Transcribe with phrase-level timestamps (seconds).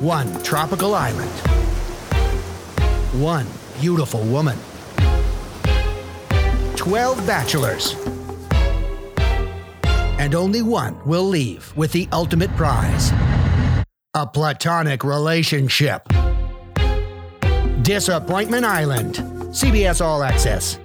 [0.00, 1.30] one tropical island,
[3.20, 3.46] one
[3.80, 4.58] beautiful woman,
[6.76, 7.94] 12 bachelors,
[10.18, 13.10] and only one will leave with the ultimate prize.
[14.14, 16.06] A platonic relationship.
[17.82, 19.14] Disappointment Island,
[19.52, 20.78] CBS All Access.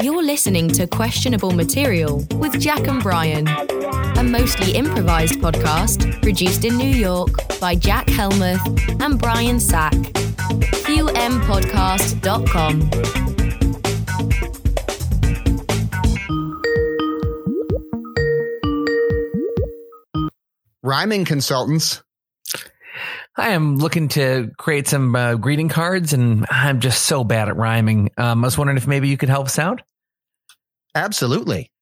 [0.00, 3.46] You're listening to Questionable Material with Jack and Brian,
[4.24, 7.30] a mostly improvised podcast produced in New York
[7.60, 8.60] by Jack Helmuth
[9.00, 9.92] and Brian Sack.
[9.92, 12.90] QMpodcast.com.
[20.82, 22.02] Rhyming consultants.
[23.36, 27.56] I am looking to create some uh, greeting cards, and I'm just so bad at
[27.56, 28.10] rhyming.
[28.16, 29.82] Um, I was wondering if maybe you could help us out.
[30.94, 31.72] Absolutely.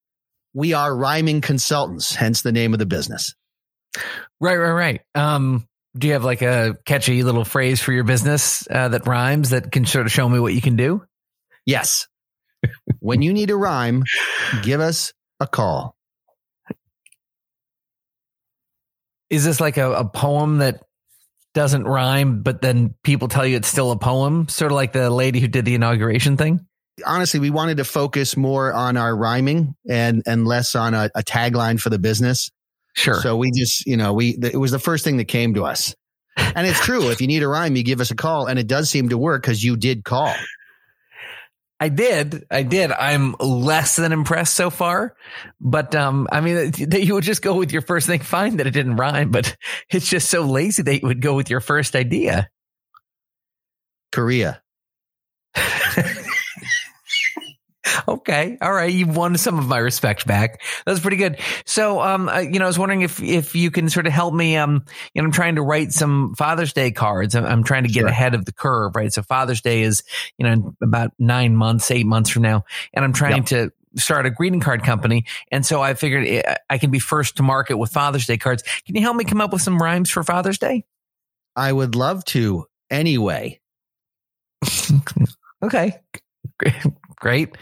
[0.54, 3.34] We are rhyming consultants, hence the name of the business.
[4.40, 5.00] Right, right, right.
[5.14, 9.50] Um, do you have like a catchy little phrase for your business uh, that rhymes
[9.50, 11.04] that can sort of show me what you can do?
[11.66, 12.06] Yes.
[13.00, 14.02] when you need a rhyme,
[14.62, 15.94] give us a call.
[19.30, 20.82] Is this like a, a poem that
[21.54, 24.48] doesn't rhyme, but then people tell you it's still a poem?
[24.48, 26.66] Sort of like the lady who did the inauguration thing?
[27.06, 31.22] Honestly, we wanted to focus more on our rhyming and and less on a, a
[31.22, 32.50] tagline for the business.
[32.94, 33.20] Sure.
[33.20, 35.94] So we just, you know, we it was the first thing that came to us,
[36.36, 37.10] and it's true.
[37.10, 39.18] if you need a rhyme, you give us a call, and it does seem to
[39.18, 40.34] work because you did call.
[41.80, 42.46] I did.
[42.48, 42.92] I did.
[42.92, 45.16] I'm less than impressed so far,
[45.60, 48.20] but um, I mean, that you would just go with your first thing.
[48.20, 49.56] Fine that it didn't rhyme, but
[49.90, 52.48] it's just so lazy that you would go with your first idea.
[54.12, 54.62] Korea.
[58.08, 58.58] okay.
[58.60, 58.92] All right.
[58.92, 60.62] You've won some of my respect back.
[60.86, 61.38] That's pretty good.
[61.64, 64.34] So, um, uh, you know, I was wondering if, if you can sort of help
[64.34, 64.84] me, um,
[65.14, 67.34] you know, I'm trying to write some Father's Day cards.
[67.34, 68.08] I'm, I'm trying to get sure.
[68.08, 69.12] ahead of the curve, right?
[69.12, 70.02] So Father's Day is,
[70.38, 72.64] you know, about nine months, eight months from now.
[72.92, 73.46] And I'm trying yep.
[73.46, 75.24] to start a greeting card company.
[75.50, 78.62] And so I figured eh, I can be first to market with Father's Day cards.
[78.86, 80.84] Can you help me come up with some rhymes for Father's Day?
[81.54, 83.60] I would love to anyway.
[85.62, 86.00] okay.
[87.22, 87.56] Great.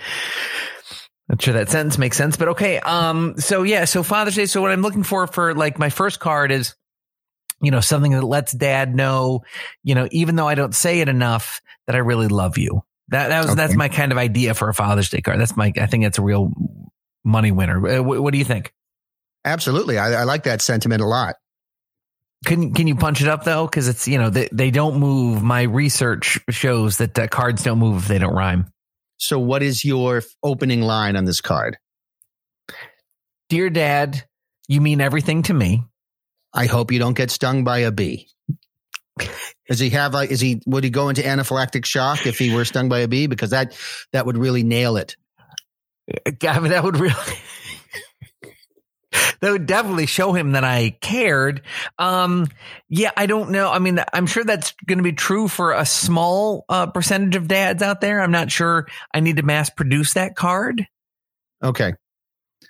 [1.29, 2.81] Not sure that sentence makes sense, but okay.
[2.81, 4.47] Um, so yeah, so Father's Day.
[4.47, 6.75] So what I'm looking for for like my first card is,
[7.61, 9.43] you know, something that lets dad know,
[9.85, 12.83] you know, even though I don't say it enough, that I really love you.
[13.09, 13.57] That, that was, okay.
[13.57, 15.39] that's my kind of idea for a Father's Day card.
[15.39, 16.53] That's my, I think that's a real
[17.23, 17.87] money winner.
[17.87, 18.73] Uh, what, what do you think?
[19.45, 19.99] Absolutely.
[19.99, 21.37] I, I like that sentiment a lot.
[22.47, 23.67] Can can you punch it up though?
[23.67, 25.43] Because it's you know they they don't move.
[25.43, 28.73] My research shows that uh, cards don't move if they don't rhyme.
[29.21, 31.77] So, what is your opening line on this card?
[33.51, 34.25] Dear Dad,
[34.67, 35.85] you mean everything to me.
[36.55, 38.29] I hope you don't get stung by a bee.
[39.69, 40.31] Does he have like?
[40.31, 40.63] Is he?
[40.67, 43.27] Would he go into anaphylactic shock if he were stung by a bee?
[43.27, 43.77] Because that
[44.13, 45.17] that would really nail it.
[46.11, 47.15] Uh, I mean, that would really
[49.41, 51.63] that would definitely show him that I cared.
[51.99, 52.49] Um,
[52.89, 53.71] yeah, I don't know.
[53.71, 57.49] I mean, I'm sure that's going to be true for a small uh, percentage of
[57.49, 58.21] dads out there.
[58.21, 60.87] I'm not sure I need to mass produce that card.
[61.63, 61.95] Okay.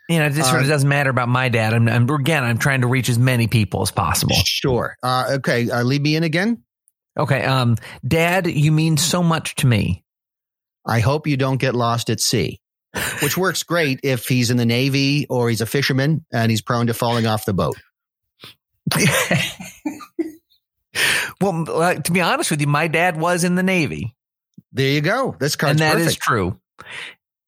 [0.09, 1.73] You know, it just sort of uh, doesn't matter about my dad.
[1.73, 4.35] I'm, I'm, again, I'm trying to reach as many people as possible.
[4.45, 4.97] Sure.
[5.03, 5.71] Uh, okay.
[5.71, 6.63] Uh, lead me in again.
[7.19, 7.45] Okay.
[7.45, 7.77] Um,
[8.07, 10.05] dad, you mean so much to me.
[10.87, 12.61] I hope you don't get lost at sea
[13.23, 16.89] which works great if he's in the Navy or he's a fisherman and he's prone
[16.89, 17.77] to falling off the boat.
[21.41, 21.65] well,
[22.01, 24.17] to be honest with you, my dad was in the Navy.
[24.73, 25.37] There you go.
[25.39, 26.11] This and that perfect.
[26.11, 26.61] is true.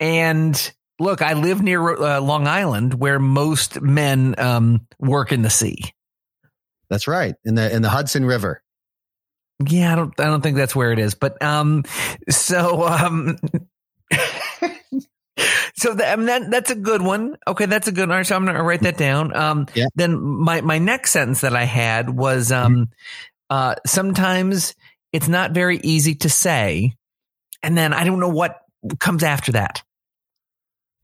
[0.01, 5.51] And look, I live near uh, Long Island, where most men um, work in the
[5.51, 5.93] sea.
[6.91, 8.63] That's right in the in the Hudson River.
[9.67, 11.85] Yeah, I don't I don't think that's where it is, but um,
[12.29, 13.39] so um.
[15.75, 17.37] So the, I mean, that, that's a good one.
[17.47, 18.25] Okay, that's a good one.
[18.25, 19.35] So I'm going to write that down.
[19.35, 19.87] Um, yeah.
[19.95, 22.83] Then my my next sentence that I had was um, mm-hmm.
[23.51, 24.75] uh, sometimes
[25.13, 26.95] it's not very easy to say,
[27.63, 28.61] and then I don't know what
[29.01, 29.83] comes after that.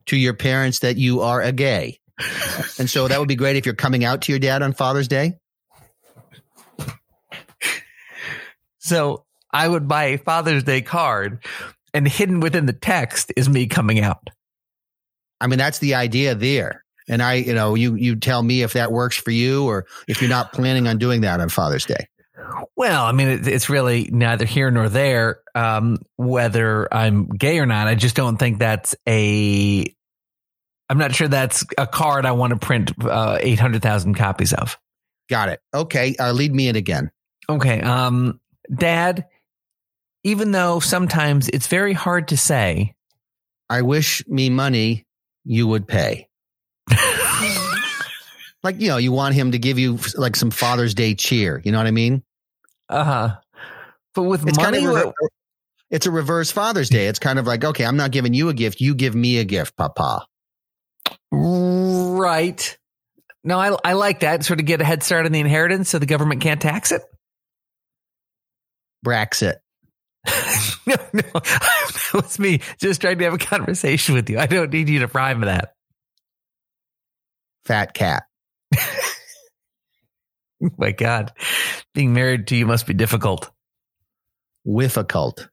[0.06, 1.98] To your parents that you are a gay,
[2.78, 5.08] and so that would be great if you're coming out to your dad on Father's
[5.08, 5.38] Day.
[8.88, 11.44] So I would buy a Father's Day card,
[11.94, 14.30] and hidden within the text is me coming out.
[15.40, 16.84] I mean, that's the idea there.
[17.08, 20.20] And I, you know, you you tell me if that works for you or if
[20.20, 22.08] you're not planning on doing that on Father's Day.
[22.76, 27.66] Well, I mean, it, it's really neither here nor there um, whether I'm gay or
[27.66, 27.88] not.
[27.88, 29.84] I just don't think that's a
[30.90, 34.78] I'm not sure that's a card I want to print uh, 800,000 copies of.
[35.28, 35.60] Got it.
[35.74, 36.16] Okay.
[36.18, 37.10] Uh, lead me in again.
[37.48, 37.80] Okay.
[37.80, 38.40] Um,
[38.74, 39.26] Dad,
[40.24, 42.94] even though sometimes it's very hard to say,
[43.70, 45.06] I wish me money
[45.44, 46.28] you would pay.
[48.62, 51.60] like, you know, you want him to give you like some Father's Day cheer.
[51.64, 52.22] You know what I mean?
[52.88, 53.36] uh huh.
[54.14, 55.12] But with It's money, kind of rever-
[55.90, 57.06] it's a reverse Father's Day.
[57.06, 58.80] It's kind of like, okay, I'm not giving you a gift.
[58.80, 60.26] You give me a gift, Papa.
[61.30, 62.78] right?
[63.44, 64.44] No, I I like that.
[64.44, 67.02] Sort of get a head start on the inheritance, so the government can't tax it.
[69.06, 69.56] Braxit.
[70.86, 74.38] no, no, that was me just trying to have a conversation with you.
[74.38, 75.74] I don't need you to prime that.
[77.64, 78.24] Fat cat.
[80.76, 81.32] My God,
[81.94, 83.50] being married to you must be difficult.
[84.66, 85.48] Difficult.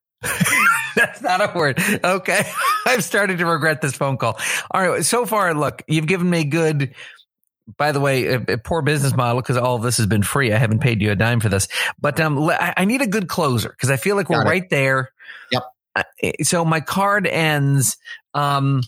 [0.95, 1.80] That's not a word.
[2.04, 2.42] Okay.
[2.86, 4.39] I've started to regret this phone call.
[4.72, 5.06] All right.
[5.06, 6.95] So far, look, you've given me good,
[7.77, 10.53] by the way, a, a poor business model because all of this has been free.
[10.53, 11.67] I haven't paid you a dime for this,
[12.00, 14.47] but um, I, I need a good closer because I feel like we're it.
[14.47, 15.12] right there.
[15.51, 15.63] Yep.
[15.95, 16.03] Uh,
[16.44, 17.97] So my card ends.
[18.33, 18.83] Um,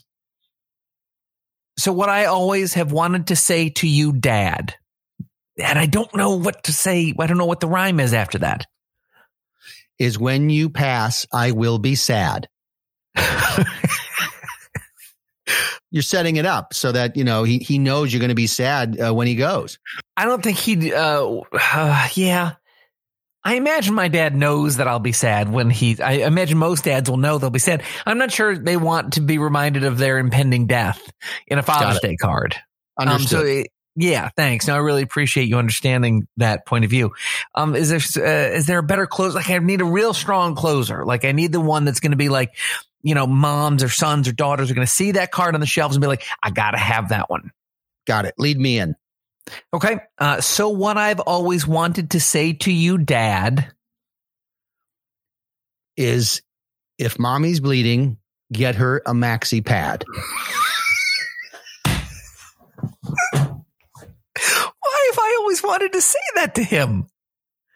[1.78, 4.76] so what I always have wanted to say to you, dad,
[5.58, 7.14] and I don't know what to say.
[7.18, 8.66] I don't know what the rhyme is after that.
[10.00, 12.48] Is when you pass, I will be sad.
[15.92, 18.48] You're setting it up so that, you know, he, he knows you're going to be
[18.48, 19.80] sad uh, when he goes.
[20.18, 20.94] I don't think he'd.
[20.94, 22.54] Uh, uh, yeah,
[23.44, 26.02] I imagine my dad knows that I'll be sad when he.
[26.02, 27.84] I imagine most dads will know they'll be sad.
[28.06, 31.02] I'm not sure they want to be reminded of their impending death
[31.48, 32.02] in a Father's.
[32.02, 32.56] Day card.
[32.98, 33.40] Um, Understood.
[33.40, 33.68] so it-
[34.00, 34.68] yeah, thanks.
[34.68, 37.14] No, I really appreciate you understanding that point of view.
[37.56, 39.34] Um, is there uh, is there a better close?
[39.34, 41.04] Like I need a real strong closer.
[41.04, 42.56] Like I need the one that's going to be like,
[43.02, 45.66] you know, moms or sons or daughters are going to see that card on the
[45.66, 47.50] shelves and be like, I got to have that one.
[48.06, 48.36] Got it.
[48.38, 48.96] Lead me in.
[49.74, 49.98] Okay.
[50.20, 53.74] Uh, so what I've always wanted to say to you, Dad.
[55.96, 56.44] Is
[57.00, 58.18] if mommy's bleeding,
[58.54, 60.06] get her a maxi pad.
[64.88, 67.08] Why have I always wanted to say that to him?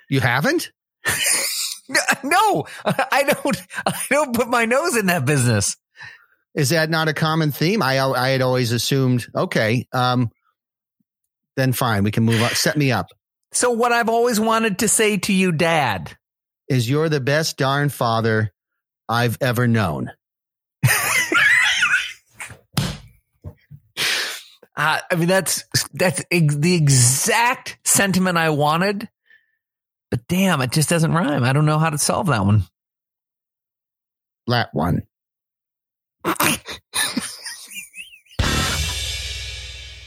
[0.10, 0.72] You haven't?
[2.24, 3.58] No, I don't.
[3.86, 5.76] I don't put my nose in that business.
[6.56, 7.82] Is that not a common theme?
[7.82, 9.28] I I had always assumed.
[9.36, 10.30] Okay, um,
[11.58, 12.52] then fine, we can move on.
[12.52, 13.08] Set me up.
[13.52, 16.16] So what I've always wanted to say to you, Dad.
[16.70, 18.54] Is you're the best darn father
[19.10, 20.12] I've ever known.
[24.74, 29.10] Uh, I mean, that's that's the exact sentiment I wanted.
[30.10, 31.44] But damn, it just doesn't rhyme.
[31.44, 32.64] I don't know how to solve that one.
[34.48, 35.04] That one.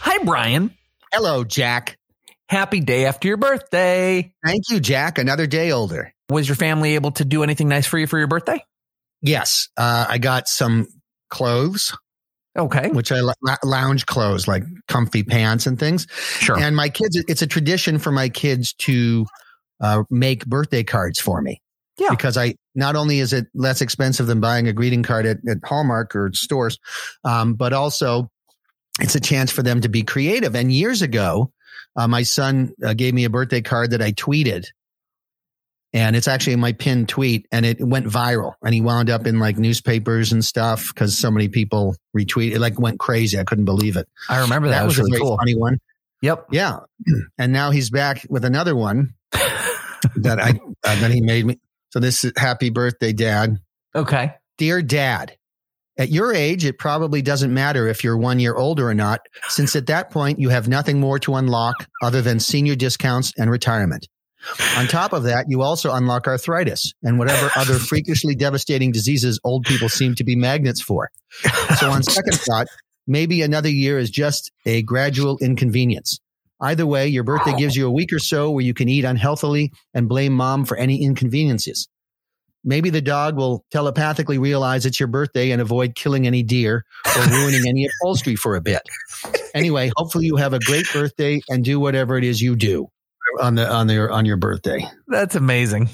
[0.06, 0.74] Hi, Brian.
[1.12, 1.98] Hello, Jack.
[2.48, 4.34] Happy day after your birthday.
[4.44, 5.18] Thank you, Jack.
[5.18, 6.12] Another day older.
[6.28, 8.62] Was your family able to do anything nice for you for your birthday?
[9.22, 10.86] Yes, uh, I got some
[11.30, 11.96] clothes,
[12.56, 13.20] Okay, which I
[13.64, 16.06] lounge clothes, like comfy pants and things.
[16.38, 16.56] sure.
[16.56, 19.26] And my kids, it's a tradition for my kids to
[19.80, 21.60] uh, make birthday cards for me.
[21.98, 22.10] Yeah.
[22.10, 25.58] Because I not only is it less expensive than buying a greeting card at, at
[25.64, 26.78] Hallmark or stores,
[27.24, 28.30] um, but also
[29.00, 30.54] it's a chance for them to be creative.
[30.54, 31.52] And years ago,
[31.96, 34.66] uh, my son uh, gave me a birthday card that I tweeted.
[35.94, 39.38] And it's actually my pinned tweet and it went viral and he wound up in
[39.38, 42.56] like newspapers and stuff because so many people retweeted.
[42.56, 43.38] It like went crazy.
[43.38, 44.08] I couldn't believe it.
[44.28, 45.38] I remember that, That, was, was, a really very cool.
[45.38, 45.78] funny one.
[46.20, 46.46] Yep.
[46.50, 46.78] Yeah.
[47.38, 49.14] And now he's back with another one
[50.16, 51.60] that I uh, that he made me.
[51.90, 53.58] So this is happy birthday, Dad.
[53.94, 54.34] Okay.
[54.58, 55.36] Dear Dad,
[55.96, 59.76] at your age, it probably doesn't matter if you're one year older or not, since
[59.76, 64.08] at that point you have nothing more to unlock other than senior discounts and retirement.
[64.76, 69.64] On top of that, you also unlock arthritis and whatever other freakishly devastating diseases old
[69.64, 71.10] people seem to be magnets for.
[71.78, 72.66] So, on second thought,
[73.06, 76.20] maybe another year is just a gradual inconvenience.
[76.60, 79.72] Either way, your birthday gives you a week or so where you can eat unhealthily
[79.92, 81.88] and blame mom for any inconveniences.
[82.66, 86.84] Maybe the dog will telepathically realize it's your birthday and avoid killing any deer
[87.16, 88.80] or ruining any upholstery for a bit.
[89.54, 92.88] Anyway, hopefully you have a great birthday and do whatever it is you do
[93.40, 94.86] on the on your on your birthday.
[95.08, 95.90] That's amazing.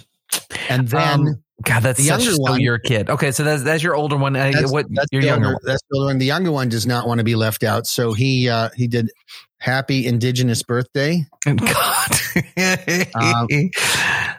[0.69, 3.11] And then Um, God, that's the younger one- your kid.
[3.11, 4.35] Okay, so that's that's your older one.
[4.37, 5.63] Uh, That's- what that's your the younger older, one?
[5.67, 6.19] that's the older one.
[6.19, 9.11] The younger one does not want to be left out, so he uh, he did
[9.59, 11.25] happy Indigenous birthday.
[11.45, 12.11] God.
[13.15, 13.47] Um,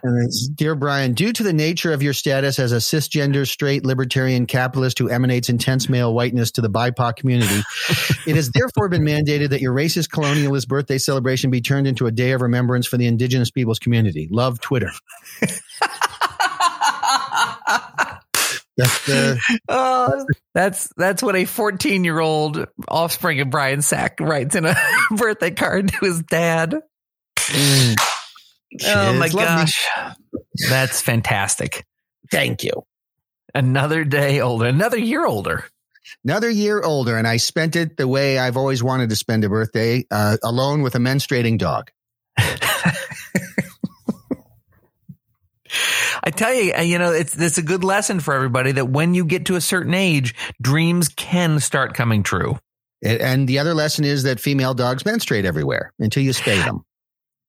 [0.03, 3.85] And it's, Dear Brian, due to the nature of your status as a cisgender, straight,
[3.85, 7.61] libertarian capitalist who emanates intense male whiteness to the BIPOC community,
[8.27, 12.11] it has therefore been mandated that your racist colonialist birthday celebration be turned into a
[12.11, 14.27] day of remembrance for the indigenous peoples community.
[14.31, 14.91] Love Twitter.
[18.77, 24.65] That's Oh, that's that's what a 14 year old offspring of Brian Sack writes in
[24.65, 24.75] a
[25.11, 26.75] birthday card to his dad.
[27.37, 27.95] mm,
[28.85, 29.65] Oh my kids love me.
[29.65, 29.87] gosh,
[30.69, 31.85] that's fantastic!
[32.31, 32.85] Thank you.
[33.53, 35.65] Another day older, another year older.
[36.23, 39.49] Another year older, and I spent it the way I've always wanted to spend a
[39.49, 41.91] birthday, uh, alone with a menstruating dog.
[46.23, 49.13] I tell you, uh, you know, it's it's a good lesson for everybody that when
[49.13, 52.57] you get to a certain age, dreams can start coming true.
[53.03, 56.85] And the other lesson is that female dogs menstruate everywhere until you spay them.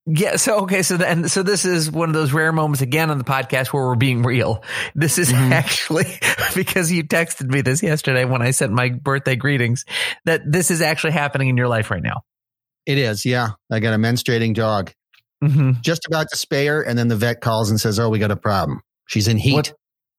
[0.07, 0.37] Yeah.
[0.37, 0.83] So okay.
[0.83, 3.85] So then, so this is one of those rare moments again on the podcast where
[3.87, 4.65] we're being real.
[4.97, 5.53] This is Mhm.
[5.53, 6.19] actually
[6.57, 9.85] because you texted me this yesterday when I sent my birthday greetings
[10.25, 12.23] that this is actually happening in your life right now.
[12.85, 13.51] It is, yeah.
[13.71, 14.93] I got a menstruating dog,
[15.43, 15.81] Mm-hmm.
[15.83, 18.31] just about to spay her, and then the vet calls and says, "Oh, we got
[18.31, 18.81] a problem.
[19.09, 19.73] She's in heat, What?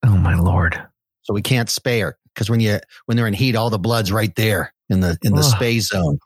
[0.06, 0.82] Oh my lord.
[1.24, 4.12] so we can't spay her because when you when they're in heat, all the blood's
[4.12, 5.54] right there in the in the Ugh.
[5.62, 6.20] spay zone."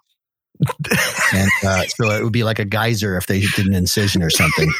[1.33, 4.29] And uh, so it would be like a geyser if they did an incision or
[4.29, 4.71] something.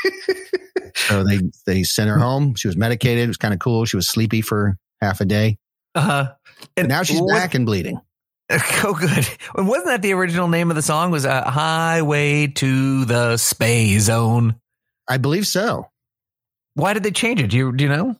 [0.96, 2.56] so they they sent her home.
[2.56, 3.24] She was medicated.
[3.24, 3.86] It was kind of cool.
[3.86, 5.58] She was sleepy for half a day.
[5.96, 6.34] Uh huh.
[6.76, 8.00] And now she's what- back and bleeding.
[8.84, 9.28] Oh, good.
[9.58, 11.12] And wasn't that the original name of the song?
[11.12, 14.56] Was uh, "Highway to the Spay Zone"?
[15.06, 15.90] I believe so.
[16.74, 17.48] Why did they change it?
[17.50, 18.16] Do you do you know?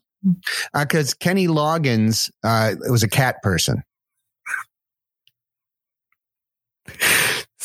[0.78, 3.84] Because Kenny Loggins uh, was a cat person.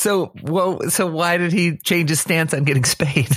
[0.03, 3.31] So well, so why did he change his stance on getting spayed?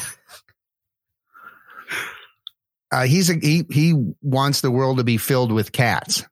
[2.91, 6.23] Uh, he's a he he wants the world to be filled with cats.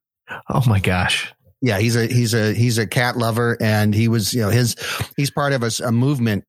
[0.47, 1.33] Oh my gosh.
[1.61, 4.75] Yeah, he's a he's a he's a cat lover, and he was you know his
[5.17, 6.45] he's part of a movement.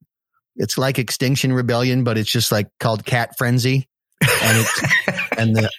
[0.55, 3.89] It's like Extinction Rebellion, but it's just like called Cat Frenzy,
[4.21, 4.81] and it's
[5.37, 5.69] and the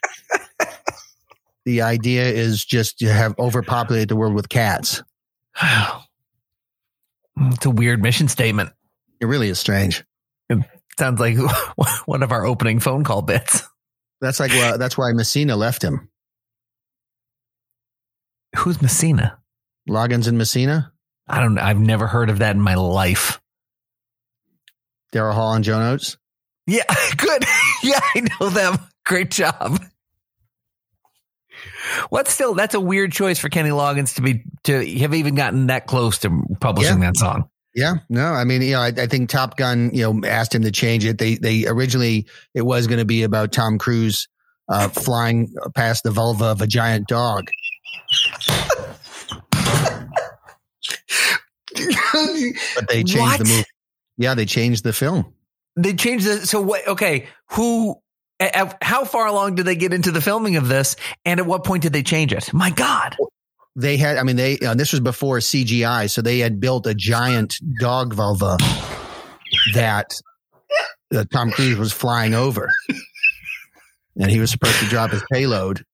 [1.65, 5.03] the idea is just to have overpopulated the world with cats.
[7.39, 8.71] It's a weird mission statement.
[9.21, 10.05] It really is strange.
[10.49, 10.59] It
[10.99, 11.37] sounds like
[12.07, 13.63] one of our opening phone call bits.
[14.21, 16.09] That's like well, that's why Messina left him.
[18.57, 19.39] Who's Messina?
[19.89, 20.93] Loggins and Messina,
[21.29, 21.59] I don't.
[21.59, 23.41] I've never heard of that in my life.
[25.13, 26.17] Daryl Hall and Joe Oates.
[26.67, 26.85] Yeah,
[27.17, 27.45] good.
[27.83, 28.79] yeah, I know them.
[29.05, 29.81] Great job.
[32.11, 35.69] What's still that's a weird choice for Kenny Loggins to be to have even gotten
[35.69, 37.49] that close to publishing that song.
[37.75, 40.63] Yeah, no, I mean, you know, I, I think Top Gun, you know, asked him
[40.63, 41.19] to change it.
[41.19, 44.29] They they originally it was going to be about Tom Cruise
[44.69, 47.51] uh, flying past the vulva of a giant dog.
[51.75, 53.39] But they changed What?
[53.39, 53.65] the movie.
[54.17, 55.33] Yeah, they changed the film.
[55.77, 57.97] They changed the so what okay, who
[58.83, 61.83] how far along did they get into the filming of this and at what point
[61.83, 62.53] did they change it?
[62.53, 63.17] My god.
[63.75, 66.95] They had, I mean, they uh, this was before CGI, so they had built a
[66.95, 68.57] giant dog vulva
[69.75, 70.11] that
[71.15, 72.71] uh, Tom Cruise was flying over,
[74.19, 75.85] and he was supposed to drop his payload.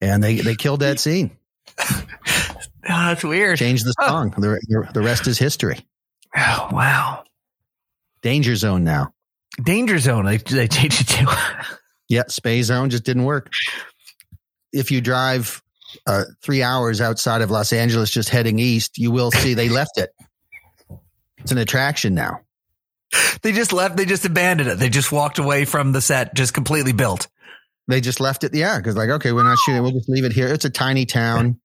[0.00, 1.30] And they, they killed that scene.
[1.78, 2.04] Oh,
[2.82, 3.58] that's weird.
[3.58, 4.30] Changed the song.
[4.36, 5.86] The, the, the rest is history.
[6.36, 7.24] Oh, wow.
[8.22, 9.12] Danger zone now.
[9.62, 10.24] Danger zone.
[10.26, 11.36] They, they changed it to.
[12.08, 13.50] Yeah, Spay Zone just didn't work.
[14.72, 15.62] If you drive
[16.08, 19.96] uh, three hours outside of Los Angeles, just heading east, you will see they left
[19.96, 20.10] it.
[21.38, 22.40] It's an attraction now.
[23.42, 23.96] they just left.
[23.96, 24.78] They just abandoned it.
[24.80, 27.28] They just walked away from the set, just completely built.
[27.86, 28.54] They just left it.
[28.56, 29.80] Yeah, because like, okay, we're not shooting.
[29.80, 30.48] We'll just leave it here.
[30.48, 31.60] It's a tiny town,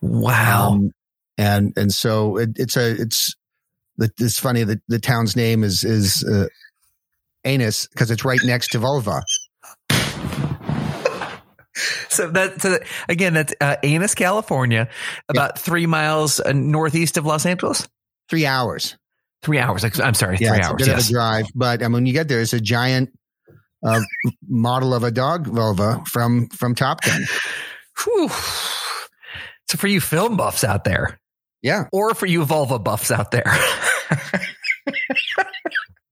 [0.00, 0.74] Wow.
[0.74, 0.92] um,
[1.36, 3.34] and and so it, it's a it's
[3.98, 6.46] it's funny that the town's name is is uh,
[7.44, 9.22] Anus because it's right next to Vulva.
[12.10, 14.88] So that, so that again, that's uh, Anus, California,
[15.30, 17.88] about three miles uh, northeast of Los Angeles.
[18.28, 18.96] Three hours.
[19.42, 19.82] Three hours.
[19.98, 20.74] I'm sorry, Yeah, three it's hours.
[20.74, 21.04] a bit Yes.
[21.04, 23.08] of a drive, but I mean, when you get there, it's a giant
[23.84, 24.02] uh,
[24.46, 27.22] model of a dog vulva from from Top Gun.
[28.04, 28.28] Whew.
[29.70, 31.18] So for you film buffs out there,
[31.62, 33.46] Yeah, or for you vulva buffs out there,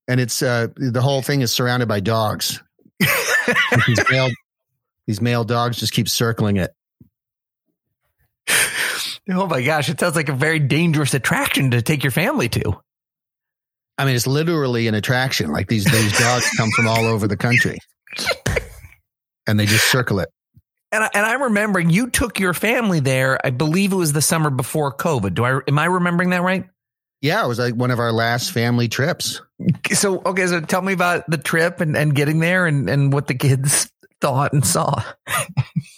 [0.09, 2.62] and it's uh, the whole thing is surrounded by dogs.
[2.99, 4.30] these male
[5.07, 6.73] these male dogs just keep circling it.
[9.28, 12.80] oh my gosh, it sounds like a very dangerous attraction to take your family to.
[13.99, 15.50] I mean, it's literally an attraction.
[15.50, 17.78] Like these these dogs come from all over the country,
[19.47, 20.30] and they just circle it.
[20.92, 23.44] And I, and I'm remembering you took your family there.
[23.44, 25.35] I believe it was the summer before COVID.
[25.35, 26.68] Do I am I remembering that right?
[27.20, 29.40] Yeah, it was like one of our last family trips.
[29.92, 33.26] So okay, so tell me about the trip and, and getting there and, and what
[33.26, 35.02] the kids thought and saw.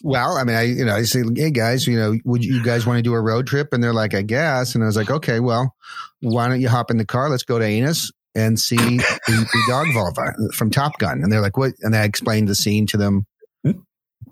[0.02, 2.86] well, I mean, I you know I say, hey guys, you know, would you guys
[2.86, 3.72] want to do a road trip?
[3.72, 4.74] And they're like, I guess.
[4.74, 5.74] And I was like, okay, well,
[6.20, 7.30] why don't you hop in the car?
[7.30, 11.22] Let's go to Ennis and see the, the dog vulva from Top Gun.
[11.22, 11.72] And they're like, what?
[11.80, 13.26] And I explained the scene to them.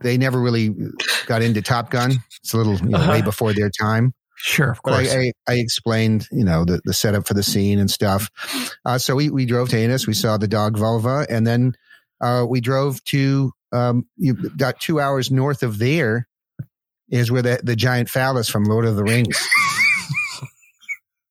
[0.00, 0.74] They never really
[1.26, 2.12] got into Top Gun.
[2.42, 3.10] It's a little you know, uh-huh.
[3.10, 4.14] way before their time.
[4.36, 5.12] Sure, of course.
[5.12, 8.30] I, I, I, explained, you know, the, the setup for the scene and stuff.
[8.86, 10.06] Uh, so we, we drove to Ennis.
[10.06, 11.74] We saw the dog vulva, and then
[12.22, 16.26] uh, we drove to um, you got two hours north of there
[17.08, 19.36] is where the, the giant phallus from Lord of the Rings.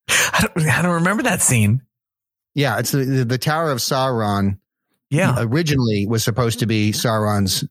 [0.10, 1.82] I don't, I don't remember that scene.
[2.54, 4.60] Yeah, it's the, the Tower of Sauron.
[5.10, 7.64] Yeah, originally was supposed to be Sauron's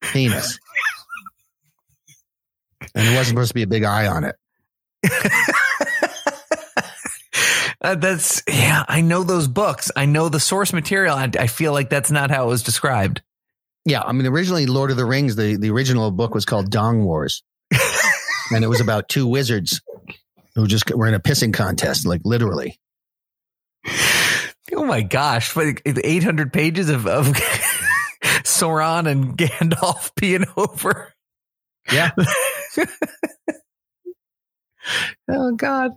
[0.00, 0.58] penis,
[2.94, 4.36] and it wasn't supposed to be a big eye on it.
[7.80, 8.84] uh, that's yeah.
[8.88, 9.90] I know those books.
[9.94, 11.16] I know the source material.
[11.16, 13.22] I, I feel like that's not how it was described.
[13.84, 17.04] Yeah, I mean, originally Lord of the Rings, the the original book was called Dong
[17.04, 17.42] Wars,
[18.50, 19.80] and it was about two wizards
[20.56, 22.80] who just were in a pissing contest, like literally.
[24.74, 25.56] Oh my gosh!
[25.56, 27.26] Eight hundred pages of, of
[28.60, 31.12] Sauron and Gandalf peeing over.
[31.92, 32.10] Yeah.
[35.30, 35.92] oh God.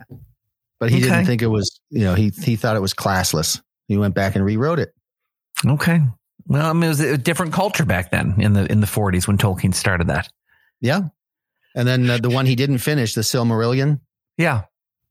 [0.78, 1.04] But he okay.
[1.06, 3.60] didn't think it was, you know, he he thought it was classless.
[3.88, 4.94] He went back and rewrote it.
[5.66, 6.00] Okay.
[6.46, 9.26] Well, I mean, it was a different culture back then in the in the 40s
[9.26, 10.28] when Tolkien started that.
[10.80, 11.02] Yeah.
[11.74, 14.00] And then uh, the one he didn't finish, the Silmarillion.
[14.38, 14.62] Yeah.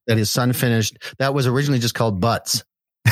[0.07, 0.97] That his son finished.
[1.19, 2.63] That was originally just called Butts.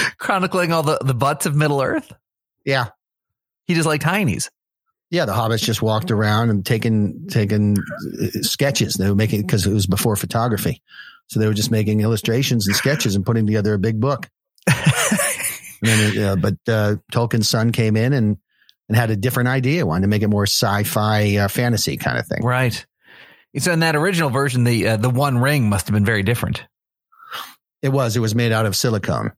[0.18, 2.12] Chronicling all the, the butts of Middle Earth.
[2.64, 2.88] Yeah.
[3.66, 4.50] He just liked heinies.
[5.10, 8.94] Yeah, the hobbits just walked around and taking taking uh, sketches.
[8.94, 10.82] They were making because it was before photography,
[11.26, 14.28] so they were just making illustrations and sketches and putting together a big book.
[15.82, 18.36] then, uh, but uh, Tolkien's son came in and
[18.88, 22.26] and had a different idea, wanted to make it more sci-fi uh, fantasy kind of
[22.26, 22.44] thing.
[22.44, 22.86] Right.
[23.58, 26.64] So in that original version, the uh, the One Ring must have been very different.
[27.82, 28.16] It was.
[28.16, 29.32] It was made out of silicone.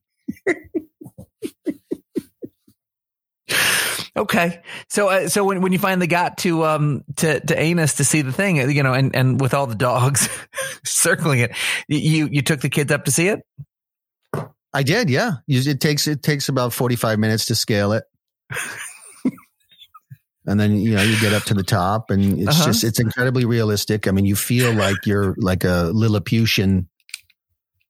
[4.15, 8.05] Okay, so uh, so when, when you finally got to um to to Ennis to
[8.05, 10.29] see the thing, you know, and and with all the dogs
[10.85, 11.51] circling it,
[11.87, 13.39] you you took the kids up to see it.
[14.71, 15.37] I did, yeah.
[15.47, 18.03] It takes it takes about forty five minutes to scale it,
[20.45, 22.65] and then you know you get up to the top, and it's uh-huh.
[22.67, 24.07] just it's incredibly realistic.
[24.07, 26.87] I mean, you feel like you're like a Lilliputian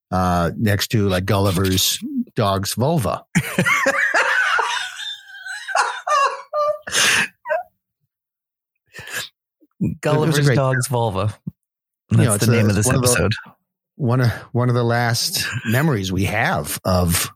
[0.10, 2.00] uh, next to like Gulliver's
[2.36, 3.24] dog's vulva.
[10.02, 11.34] Gulliver's Dog's Vulva.
[12.10, 13.26] That's you know, the name a, of this one episode.
[13.26, 13.52] Of the,
[13.96, 17.30] one of one of the last memories we have of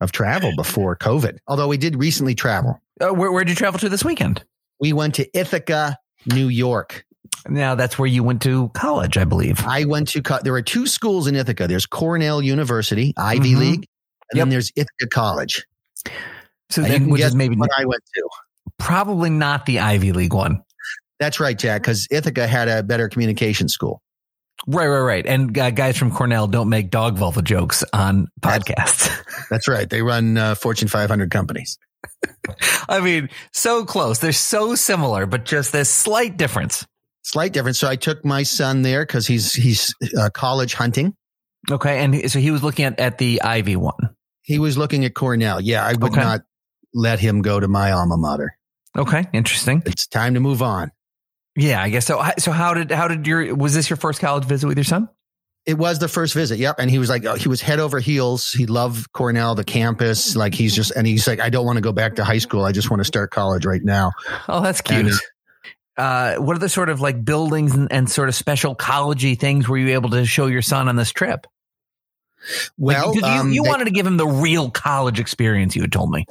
[0.00, 1.38] of travel before COVID.
[1.46, 2.80] Although we did recently travel.
[3.00, 4.44] Uh, where where did you travel to this weekend?
[4.80, 7.04] We went to Ithaca, New York.
[7.48, 9.64] Now that's where you went to college, I believe.
[9.64, 10.22] I went to.
[10.42, 11.66] there are two schools in Ithaca.
[11.66, 13.60] There's Cornell University, Ivy mm-hmm.
[13.60, 13.88] League,
[14.30, 14.42] and yep.
[14.42, 15.66] then there's Ithaca College.
[16.70, 18.28] So then, which is maybe what I went to.
[18.78, 20.62] Probably not the Ivy League one.
[21.18, 24.02] That's right, Jack, because Ithaca had a better communication school.
[24.66, 25.26] Right, right, right.
[25.26, 29.06] And uh, guys from Cornell don't make dog vulva jokes on podcasts.
[29.06, 29.88] That's, that's right.
[29.88, 31.78] They run uh, Fortune 500 companies.
[32.88, 34.18] I mean, so close.
[34.18, 36.86] They're so similar, but just this slight difference.
[37.22, 37.78] Slight difference.
[37.78, 41.14] So I took my son there because he's he's uh, college hunting.
[41.68, 44.15] Okay, and so he was looking at at the Ivy one.
[44.46, 45.60] He was looking at Cornell.
[45.60, 46.20] Yeah, I would okay.
[46.20, 46.42] not
[46.94, 48.56] let him go to my alma mater.
[48.96, 49.82] Okay, interesting.
[49.84, 50.92] It's time to move on.
[51.56, 52.22] Yeah, I guess so.
[52.38, 55.08] So how did how did your was this your first college visit with your son?
[55.66, 56.60] It was the first visit.
[56.60, 56.76] Yep.
[56.78, 58.52] And he was like, oh, he was head over heels.
[58.52, 60.36] He loved Cornell, the campus.
[60.36, 62.64] Like he's just, and he's like, I don't want to go back to high school.
[62.64, 64.12] I just want to start college right now.
[64.48, 65.06] Oh, that's cute.
[65.06, 65.14] And,
[65.96, 69.68] uh, what are the sort of like buildings and, and, sort of special collegey things
[69.68, 71.48] were you able to show your son on this trip?
[72.78, 75.74] Well, like, you, um, you they, wanted to give him the real college experience.
[75.76, 76.26] You had told me.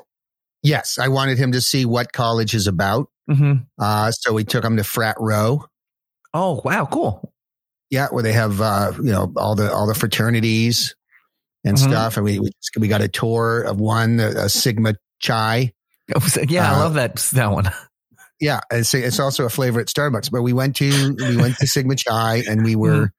[0.64, 3.10] Yes, I wanted him to see what college is about.
[3.30, 3.64] Mm-hmm.
[3.80, 5.66] Uh, so we took him to Frat Row.
[6.34, 7.32] Oh wow, cool.
[7.90, 10.96] Yeah, where they have uh, you know all the all the fraternities
[11.64, 11.92] and mm-hmm.
[11.92, 15.72] stuff, and we, we we got a tour of one, a, a Sigma Chi.
[16.14, 17.72] Oh, yeah, uh, I love that that one.
[18.42, 20.30] Yeah, it's it's also a flavor at Starbucks.
[20.30, 23.14] But we went to we went to Sigma Chi, and we were.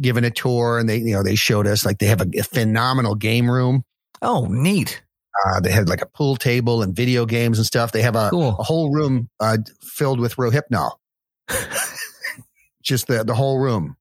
[0.00, 2.42] Given a tour, and they you know they showed us like they have a, a
[2.42, 3.84] phenomenal game room.
[4.22, 5.02] Oh, neat.
[5.46, 7.92] Uh, they had like a pool table and video games and stuff.
[7.92, 8.56] They have a, Cool.
[8.58, 10.92] a whole room uh, filled with Rohypnol.
[12.82, 13.96] Just the the whole room.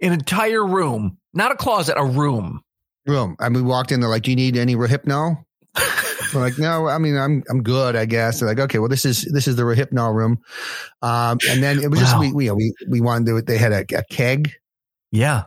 [0.00, 2.62] An entire room, not a closet, a room.
[3.06, 3.36] Room.
[3.38, 4.00] I mean, we walked in.
[4.00, 5.44] They're like, "Do you need any Rohypnol?"
[6.34, 9.04] We're like, "No, I mean, I'm I'm good, I guess." They're like, "Okay, well, this
[9.04, 10.38] is this is the Rohypnol room,"
[11.02, 12.20] um, and then it was just Wow.
[12.20, 13.42] we we we, we wanted to.
[13.42, 14.50] They had a, a keg,
[15.12, 15.44] Yeah,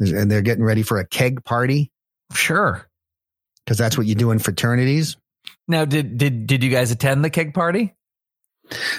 [0.00, 1.90] and they're getting ready for a keg party
[2.32, 2.86] sure.
[3.64, 5.16] because that's what you do in fraternities.
[5.68, 7.94] Now, did did did you guys attend the keg party?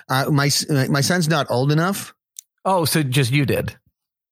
[0.09, 0.49] Uh, my
[0.89, 2.13] my son's not old enough.
[2.65, 3.75] Oh, so just you did.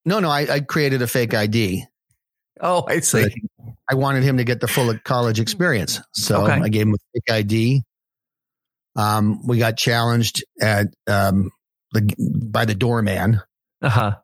[0.05, 1.85] No, no, I, I created a fake ID.
[2.59, 3.27] Oh, I see.
[3.89, 5.99] I wanted him to get the full college experience.
[6.13, 6.53] So Okay.
[6.53, 7.83] I gave him a fake ID.
[8.95, 11.51] Um, we got challenged at um,
[11.93, 12.13] the
[12.49, 13.41] by the doorman.
[13.81, 14.15] Uh huh.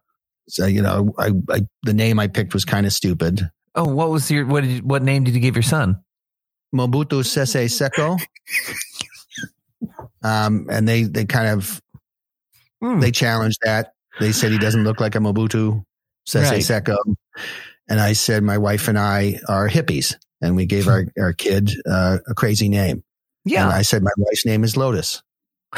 [0.48, 3.50] So you know, I, I the name I picked was kind of stupid.
[3.76, 4.64] Oh, what was your what?
[4.64, 5.98] Did you, what name did you give your son?
[6.74, 8.20] Mobutu Sese Seko.
[10.24, 11.82] um, and they they kind of
[12.82, 13.00] Hmm.
[13.00, 13.94] they challenged that.
[14.20, 15.84] They said he doesn't look like a Mobutu
[16.28, 16.62] Sese Right.
[16.62, 16.98] Seko.
[17.90, 21.72] And I said my wife and I are hippies, and we gave our our kid
[21.90, 23.04] uh, a crazy name.
[23.46, 23.68] And yeah.
[23.70, 25.24] I said my wife's name is Lotus.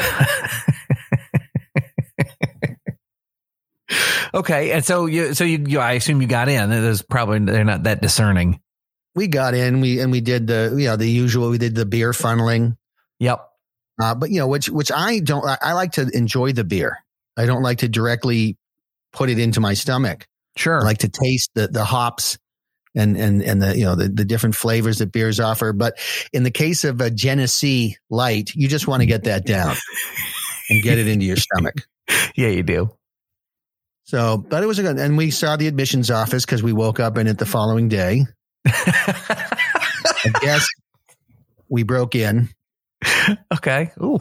[4.34, 6.70] okay, and so you so you, you I assume you got in.
[6.70, 8.60] There's probably they're not that discerning.
[9.14, 11.50] We got in, we and we did the you know the usual.
[11.50, 12.76] We did the beer funneling,
[13.18, 13.40] Yep.
[14.02, 15.44] uh, but you know which which I don't.
[15.46, 16.98] I, I like to enjoy the beer.
[17.36, 18.56] I don't like to directly
[19.12, 20.26] put it into my stomach.
[20.56, 20.80] Sure.
[20.80, 22.38] I like to taste the the hops
[22.94, 25.72] and and and the you know the, the different flavors that beers offer.
[25.72, 25.98] But
[26.32, 29.74] in the case of a Genesee Light, you just want to get that down
[30.70, 31.76] and get it into your stomach.
[32.36, 32.90] yeah, you do.
[34.10, 36.98] So, but it was a good, and we saw the admissions office because we woke
[36.98, 38.24] up in it the following day.
[38.66, 40.66] I guess
[41.68, 42.48] we broke in.
[43.54, 43.92] okay.
[44.02, 44.18] Ooh.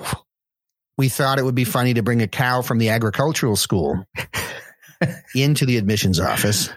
[0.96, 4.06] We thought it would be funny to bring a cow from the agricultural school
[5.34, 6.70] into the admissions office.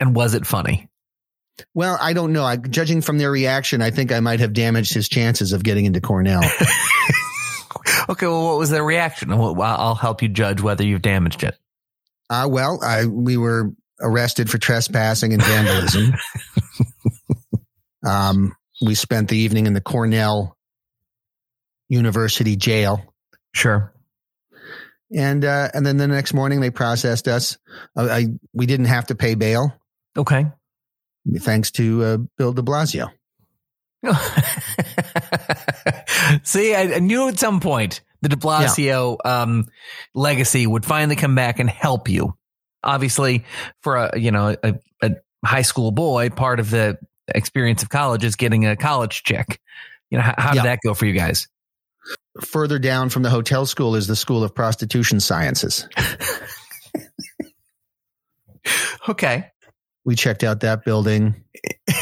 [0.00, 0.88] And was it funny?
[1.74, 2.42] Well, I don't know.
[2.42, 5.84] I, judging from their reaction, I think I might have damaged his chances of getting
[5.84, 6.42] into Cornell.
[8.08, 8.26] Okay.
[8.26, 9.30] Well, what was their reaction?
[9.30, 11.58] I'll help you judge whether you've damaged it.
[12.30, 16.14] Uh, well, I, we were arrested for trespassing and vandalism.
[18.06, 20.56] um, we spent the evening in the Cornell
[21.88, 23.02] University jail.
[23.54, 23.92] Sure.
[25.14, 27.56] And, uh, and then the next morning they processed us.
[27.96, 29.72] Uh, I, we didn't have to pay bail
[30.16, 30.46] Okay.
[31.38, 33.08] thanks to, uh, Bill de Blasio.
[36.42, 39.66] See, I, I knew at some point the De Blasio um,
[40.14, 42.34] legacy would finally come back and help you.
[42.82, 43.44] Obviously,
[43.82, 45.10] for a you know a, a
[45.44, 49.60] high school boy, part of the experience of college is getting a college check.
[50.10, 50.62] You know, how, how did Yeah.
[50.64, 51.48] that go for you guys?
[52.46, 55.86] Further down from the hotel school is the School of Prostitution Sciences.
[59.08, 59.46] Okay.
[60.04, 61.42] We checked out that building.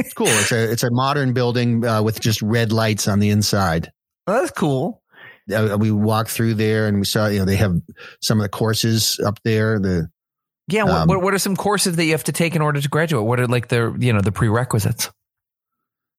[0.00, 0.28] It's cool.
[0.28, 3.90] It's a, it's a modern building uh, with just red lights on the inside.
[4.28, 5.02] Well, that's cool.
[5.50, 7.74] uh, we walked through there and we saw you know they have
[8.20, 10.10] some of the courses up there the
[10.68, 10.84] Yeah.
[10.84, 12.88] What, Um, what what are some courses that you have to take in order to
[12.88, 13.24] graduate?
[13.24, 15.10] What are like the you know the prerequisites?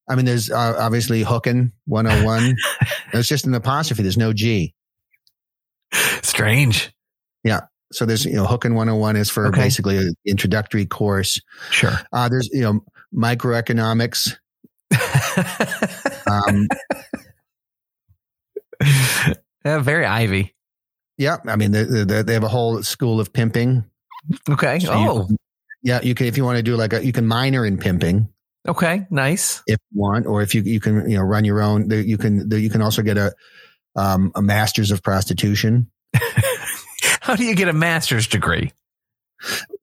[0.09, 2.55] i mean there's uh, obviously hooking 101
[3.13, 4.73] it's just an apostrophe there's no g
[6.23, 6.91] Strange.
[7.43, 7.61] Yeah.
[7.91, 9.61] So there's you know hooking 101 is for Okay.
[9.61, 11.91] basically an introductory course Sure.
[12.11, 12.79] uh, there's you know
[13.13, 14.35] microeconomics
[16.27, 16.67] um,
[19.65, 20.55] yeah, very Ivy.
[21.17, 23.83] yeah i mean they, they, they have a whole school of pimping
[24.49, 24.79] Okay.
[24.79, 25.27] So you- oh,
[25.81, 28.27] yeah you can if you want to do like a you can minor in pimping
[28.67, 29.07] okay.
[29.09, 29.63] Nice.
[29.65, 31.89] if you want, or if you you can you know run your own.
[31.89, 33.33] You can you can also get a
[33.95, 35.89] um, a master's of prostitution.
[37.21, 38.73] How do you get a master's degree?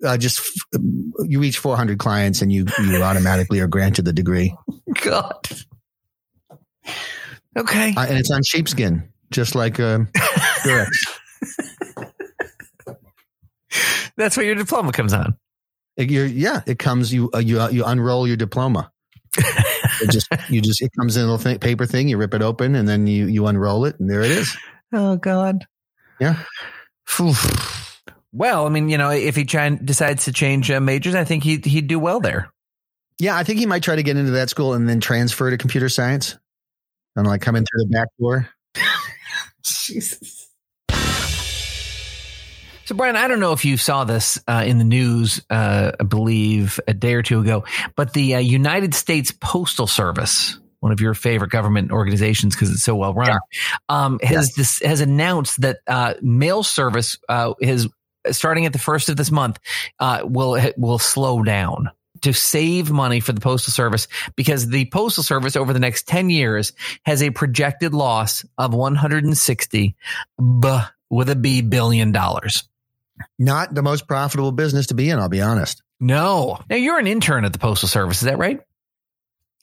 [0.05, 0.39] Uh, just
[0.75, 0.81] f-
[1.25, 4.55] you reach 400 clients and you you automatically are granted the degree,
[5.03, 5.49] God.
[7.57, 7.95] Okay.
[7.97, 10.01] uh, and it's on sheepskin, just like uh,
[14.17, 15.37] That's where your diploma comes on.
[15.97, 18.91] It- you're, yeah, it comes you uh, you uh, you unroll your diploma.
[19.39, 22.09] it just you just it comes in a little thing, paper thing.
[22.09, 24.57] You rip it open and then you you unroll it, and there it is.
[24.93, 25.67] Oh God.
[26.21, 26.43] Yeah.
[27.07, 27.35] Phew.
[28.33, 31.43] Well, I mean, you know, if he try, decides to change uh, majors, I think
[31.45, 32.51] he he'd do well there.
[33.19, 35.57] Yeah, I think he might try to get into that school and then transfer to
[35.57, 36.37] computer science,
[37.17, 38.49] and like coming through the back door.
[39.63, 40.47] Jesus.
[42.87, 46.05] So, Brian, I don't know if you saw this uh, in the news, uh, I
[46.05, 47.65] believe a day or two ago,
[47.97, 52.85] but the uh, United States Postal Service, one of your favorite government organizations because it's
[52.85, 53.39] so well run, yeah.
[53.89, 54.55] um, has yes.
[54.55, 57.89] this, has announced that uh, mail service uh, is
[58.31, 59.59] starting at the first of this month
[59.99, 61.91] uh, will will slow down
[62.23, 66.31] to save money for the postal service because the postal service over the next 10
[66.31, 66.73] years
[67.05, 69.97] has a projected loss of 160
[70.61, 72.69] b with a b billion dollars
[73.39, 75.83] not the most profitable business to be in, I'll be honest.
[76.01, 76.59] No.
[76.69, 78.61] Now you're an intern at the Postal Service, is that right?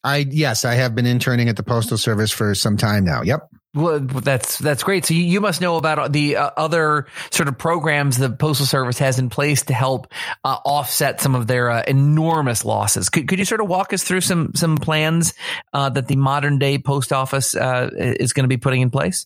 [0.03, 3.21] I yes, I have been interning at the Postal Service for some time now.
[3.21, 3.49] Yep.
[3.75, 5.05] Well, that's that's great.
[5.05, 8.99] So you, you must know about the uh, other sort of programs the Postal Service
[8.99, 13.09] has in place to help uh, offset some of their uh, enormous losses.
[13.09, 15.33] Could, could you sort of walk us through some some plans
[15.73, 19.25] uh, that the modern day post office uh, is going to be putting in place?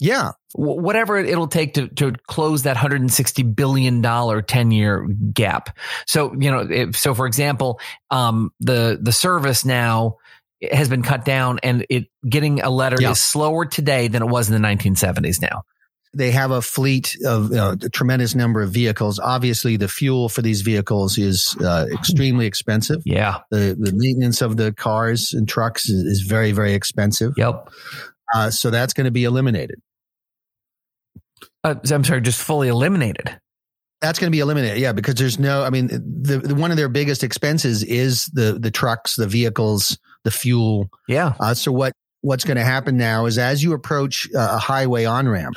[0.00, 0.32] Yeah.
[0.54, 4.02] Whatever it'll take to, to close that $160 billion
[4.44, 5.76] 10 year gap.
[6.06, 7.80] So, you know, if, so for example,
[8.10, 10.18] um, the, the service now
[10.62, 13.10] has been cut down and it getting a letter yeah.
[13.10, 15.62] is slower today than it was in the 1970s now.
[16.14, 19.18] They have a fleet of a tremendous number of vehicles.
[19.18, 23.02] Obviously, the fuel for these vehicles is uh, extremely expensive.
[23.04, 23.40] Yeah.
[23.50, 27.34] The, the maintenance of the cars and trucks is, is very, very expensive.
[27.36, 27.68] Yep.
[28.34, 29.80] Uh, so that's going to be eliminated.
[31.62, 33.38] Uh, I'm sorry, just fully eliminated.
[34.00, 35.64] That's going to be eliminated, yeah, because there's no.
[35.64, 39.98] I mean, the, the, one of their biggest expenses is the the trucks, the vehicles,
[40.22, 40.88] the fuel.
[41.08, 41.34] Yeah.
[41.40, 45.28] Uh, so what what's going to happen now is as you approach a highway on
[45.28, 45.56] ramp,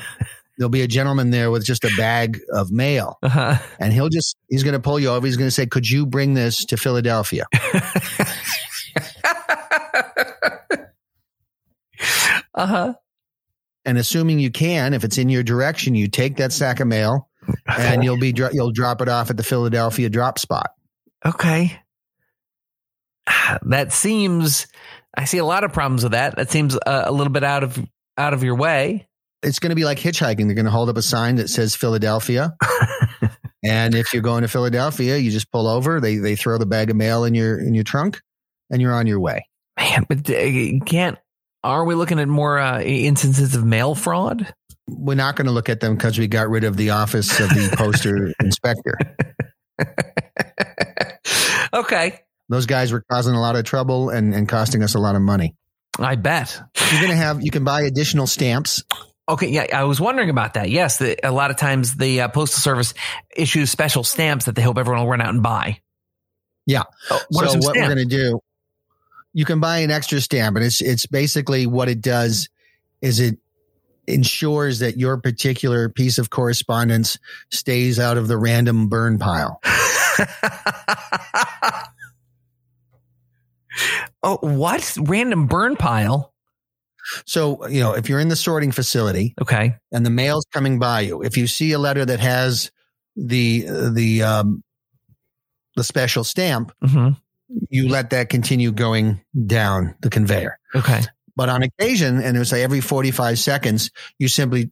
[0.58, 3.58] there'll be a gentleman there with just a bag of mail, uh-huh.
[3.78, 5.24] and he'll just he's going to pull you over.
[5.24, 7.44] He's going to say, "Could you bring this to Philadelphia?"
[12.54, 12.94] uh huh.
[13.84, 17.28] And assuming you can, if it's in your direction, you take that sack of mail
[17.66, 20.70] and you'll be, you'll drop it off at the Philadelphia drop spot.
[21.24, 21.80] Okay.
[23.62, 24.66] That seems,
[25.16, 26.36] I see a lot of problems with that.
[26.36, 27.78] That seems a, a little bit out of,
[28.18, 29.08] out of your way.
[29.42, 30.46] It's going to be like hitchhiking.
[30.46, 32.56] They're going to hold up a sign that says Philadelphia.
[33.64, 36.00] and if you're going to Philadelphia, you just pull over.
[36.00, 38.20] They, they throw the bag of mail in your, in your trunk
[38.70, 39.48] and you're on your way.
[39.78, 41.18] Man, but uh, can't
[41.66, 44.54] are we looking at more uh, instances of mail fraud?
[44.88, 47.48] We're not going to look at them because we got rid of the office of
[47.50, 48.96] the poster inspector.
[51.72, 52.20] okay.
[52.48, 55.22] Those guys were causing a lot of trouble and, and costing us a lot of
[55.22, 55.56] money.
[55.98, 56.60] I bet.
[56.92, 58.84] You're going to have, you can buy additional stamps.
[59.28, 60.70] Okay, yeah, I was wondering about that.
[60.70, 62.94] Yes, the, a lot of times the uh, postal service
[63.36, 65.80] issues special stamps that they hope everyone will run out and buy.
[66.64, 66.84] Yeah.
[67.10, 68.40] Oh, what so what we're going to do,
[69.32, 72.48] you can buy an extra stamp, and it's it's basically what it does
[73.00, 73.38] is it
[74.06, 77.18] ensures that your particular piece of correspondence
[77.50, 79.60] stays out of the random burn pile.
[84.22, 86.32] oh, what random burn pile?
[87.24, 91.02] So, you know, if you're in the sorting facility, okay, and the mail's coming by
[91.02, 92.72] you, if you see a letter that has
[93.14, 94.64] the the um,
[95.76, 97.10] the special stamp, mm-hmm
[97.70, 100.58] you let that continue going down the conveyor.
[100.74, 101.02] Okay.
[101.36, 104.70] But on occasion, and it was say every 45 seconds, you simply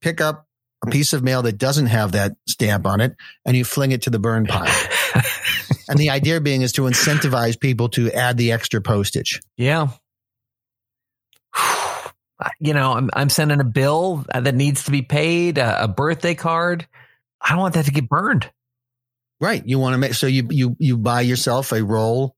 [0.00, 0.46] pick up
[0.86, 4.02] a piece of mail that doesn't have that stamp on it and you fling it
[4.02, 4.72] to the burn pile.
[5.88, 9.40] and the idea being is to incentivize people to add the extra postage.
[9.56, 9.88] Yeah.
[12.60, 16.34] You know, I'm, I'm sending a bill that needs to be paid, a, a birthday
[16.34, 16.86] card.
[17.40, 18.50] I don't want that to get burned.
[19.40, 19.66] Right.
[19.66, 22.35] You want to make so you you you buy yourself a roll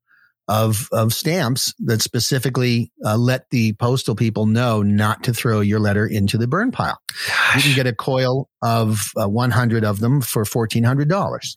[0.49, 5.79] of of stamps that specifically uh, let the postal people know not to throw your
[5.79, 6.99] letter into the burn pile.
[7.27, 7.57] Gosh.
[7.57, 11.55] You can get a coil of uh, 100 of them for $1400.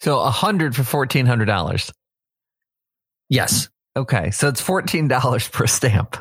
[0.00, 1.90] so a 100 for $1400.
[3.28, 3.68] Yes.
[3.96, 4.30] Okay.
[4.30, 6.16] So it's $14 per stamp.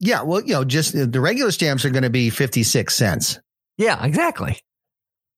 [0.00, 3.40] Yeah, well, you know, just the regular stamps are going to be 56 cents.
[3.78, 4.58] Yeah, exactly.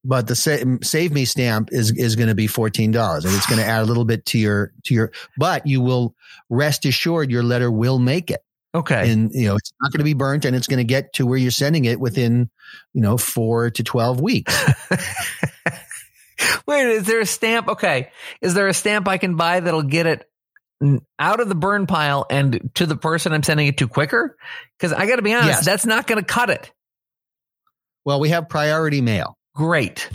[0.08, 3.46] But the save, save me stamp is is going to be fourteen dollars, and it's
[3.46, 5.10] going to add a little bit to your to your.
[5.36, 6.14] But you will
[6.48, 8.40] rest assured your letter will make it.
[8.72, 11.14] Okay, and you know it's not going to be burnt, and it's going to get
[11.14, 12.48] to where you're sending it within
[12.94, 14.54] you know four to twelve weeks.
[16.68, 17.66] Wait, is there a stamp?
[17.68, 20.30] Okay, is there a stamp I can buy that'll get it
[21.18, 24.36] out of the burn pile and to the person I'm sending it to quicker?
[24.78, 25.64] Because I got to be honest, yes.
[25.64, 26.70] that's not going to cut it.
[28.04, 29.35] Well, we have priority mail.
[29.56, 30.10] Great.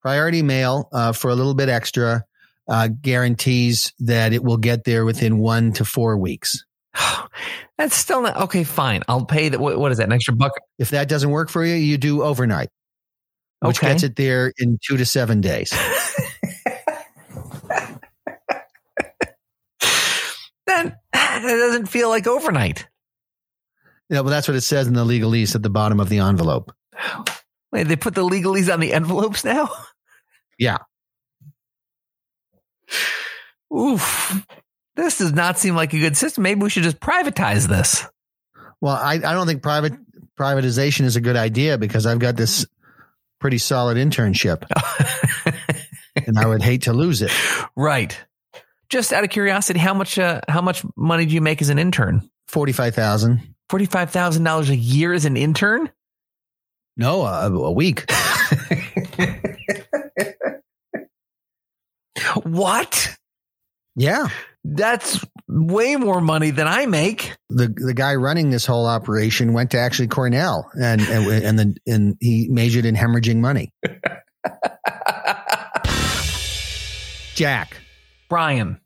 [0.00, 2.24] Priority mail uh, for a little bit extra
[2.68, 6.64] uh, guarantees that it will get there within one to four weeks.
[7.78, 8.62] That's still not okay.
[8.62, 9.58] Fine, I'll pay that.
[9.58, 10.04] What, what is that?
[10.04, 10.52] An extra buck?
[10.78, 12.68] If that doesn't work for you, you do overnight,
[13.60, 13.88] which Okay.
[13.88, 15.72] gets it there in two to seven days.
[20.64, 22.86] Then that doesn't feel like overnight.
[24.08, 26.72] Yeah, well, that's what it says in the legalese at the bottom of the envelope.
[27.72, 29.70] Wait, they put the legalese on the envelopes now.
[30.58, 30.78] Yeah.
[33.74, 34.46] Oof.
[34.96, 36.42] This does not seem like a good system.
[36.42, 38.06] Maybe we should just privatize this.
[38.80, 39.94] Well, I, I don't think private
[40.38, 42.66] privatization is a good idea because I've got this
[43.40, 44.64] pretty solid internship
[46.26, 47.32] and I would hate to lose it.
[47.76, 48.16] right.
[48.90, 51.78] Just out of curiosity, how much uh, how much money do you make as an
[51.78, 52.28] intern?
[52.48, 53.54] 45,000.
[53.70, 55.90] Forty five thousand dollars a year as an intern.
[56.96, 58.10] No, a, a week.
[62.44, 63.16] What?
[63.96, 64.28] Yeah.
[64.64, 67.32] That's way more money than I make.
[67.50, 71.74] The the guy running this whole operation went to actually Cornell and and and, then
[71.86, 73.72] and he majored in hemorrhaging money.
[77.34, 77.76] Jack,
[78.28, 78.78] Brian.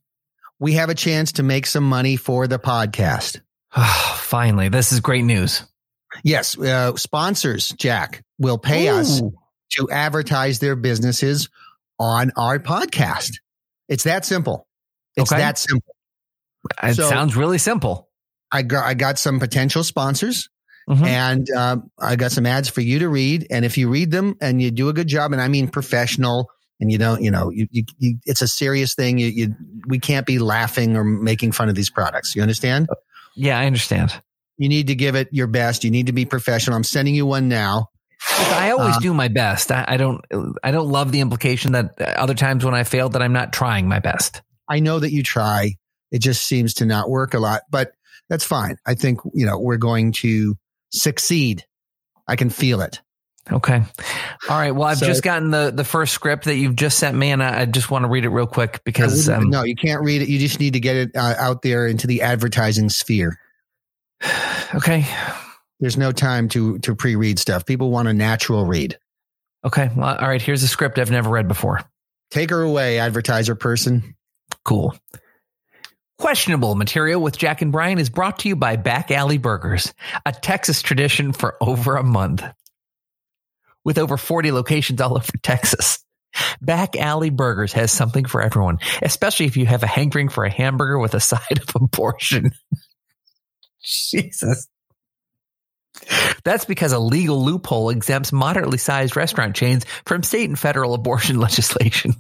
[0.58, 3.40] we have a chance to make some money for the podcast.
[4.16, 5.62] Finally, this is great news.
[6.24, 9.20] Yes, uh, sponsors, Jack, will pay us
[9.72, 11.48] to advertise their businesses
[11.98, 13.32] on our podcast.
[13.88, 14.66] It's that simple.
[15.16, 15.40] It's Okay.
[15.40, 15.94] that simple.
[16.82, 18.08] It So- sounds really simple.
[18.52, 20.48] I got I got some potential sponsors
[20.88, 21.06] Mhm.
[21.06, 23.46] and um, I got some ads for you to read.
[23.50, 26.48] And if you read them and you do a good job, and I mean professional,
[26.78, 29.18] and you don't, you know, you, you, you it's a serious thing.
[29.18, 29.54] You, you
[29.86, 32.36] we can't be laughing or making fun of these products.
[32.36, 32.88] You understand?
[33.34, 34.12] Yeah, I understand.
[34.58, 35.84] You need to give it your best.
[35.84, 36.76] You need to be professional.
[36.76, 37.88] I'm sending you one now.
[38.28, 39.70] I always Uh, do my best.
[39.70, 40.20] I, I don't.
[40.64, 43.86] I don't love the implication that other times when I failed that I'm not trying
[43.88, 44.42] my best.
[44.68, 45.74] I know that you try.
[46.10, 47.92] It just seems to not work a lot, but
[48.28, 48.76] that's fine.
[48.86, 50.56] I think, you know, we're going to
[50.90, 51.64] succeed.
[52.26, 53.00] I can feel it.
[53.52, 53.80] Okay.
[54.48, 54.72] All right.
[54.72, 57.40] Well, I've So- just gotten the the first script that you've just sent me, and
[57.42, 60.22] I, I just want to read it real quick because um, no, you can't read
[60.22, 60.28] it.
[60.28, 63.38] You just need to get it uh, out there into the advertising sphere.
[64.74, 65.06] okay,
[65.80, 67.66] There's no time to to pre-read stuff.
[67.66, 68.98] People want a natural read.
[69.64, 69.90] okay.
[69.94, 70.40] Well, all right.
[70.42, 71.82] Here's a script I've never read before.
[72.30, 74.16] Take her away, advertiser person.
[74.64, 74.96] Cool.
[76.18, 79.92] Questionable material with Jack and Brian is brought to you by Back Alley Burgers,
[80.24, 82.42] a Texas tradition for over a month.
[83.84, 86.02] With over 40 locations all over Texas,
[86.60, 90.50] Back Alley Burgers has something for everyone, especially if you have a hankering for a
[90.50, 92.50] hamburger with a side of abortion.
[94.10, 94.68] Jesus.
[96.44, 101.40] That's because a legal loophole exempts moderately sized restaurant chains from state and federal abortion
[101.40, 102.14] legislation.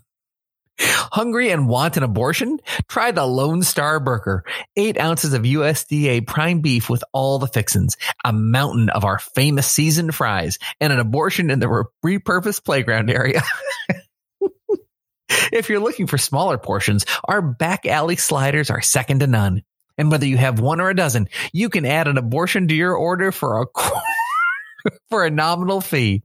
[0.78, 2.58] Hungry and want an abortion?
[2.86, 4.44] Try the Lone Star Burger.
[4.76, 9.70] Eight ounces of USDA prime beef with all the fixins, a mountain of our famous
[9.70, 13.42] seasoned fries, and an abortion in the re- repurposed playground area.
[15.28, 19.62] if you're looking for smaller portions, our back alley sliders are second to none.
[19.98, 22.94] And whether you have one or a dozen, you can add an abortion to your
[22.94, 23.66] order for a
[25.10, 26.22] for a nominal fee.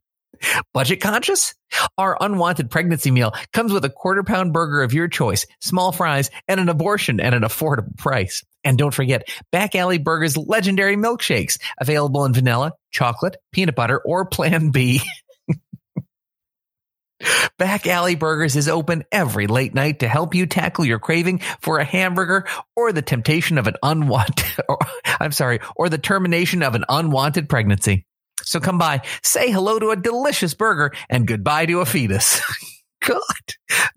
[0.73, 1.53] Budget conscious?
[1.97, 6.29] Our unwanted pregnancy meal comes with a quarter pound burger of your choice, small fries,
[6.47, 8.43] and an abortion at an affordable price.
[8.63, 14.25] And don't forget Back Alley Burger's legendary milkshakes, available in vanilla, chocolate, peanut butter, or
[14.25, 15.01] Plan B.
[17.57, 21.79] Back Alley Burgers is open every late night to help you tackle your craving for
[21.79, 24.79] a hamburger or the temptation of an unwanted, or,
[25.19, 28.05] I'm sorry, or the termination of an unwanted pregnancy.
[28.43, 32.41] So come by, say hello to a delicious burger and goodbye to a fetus.
[33.01, 33.21] God.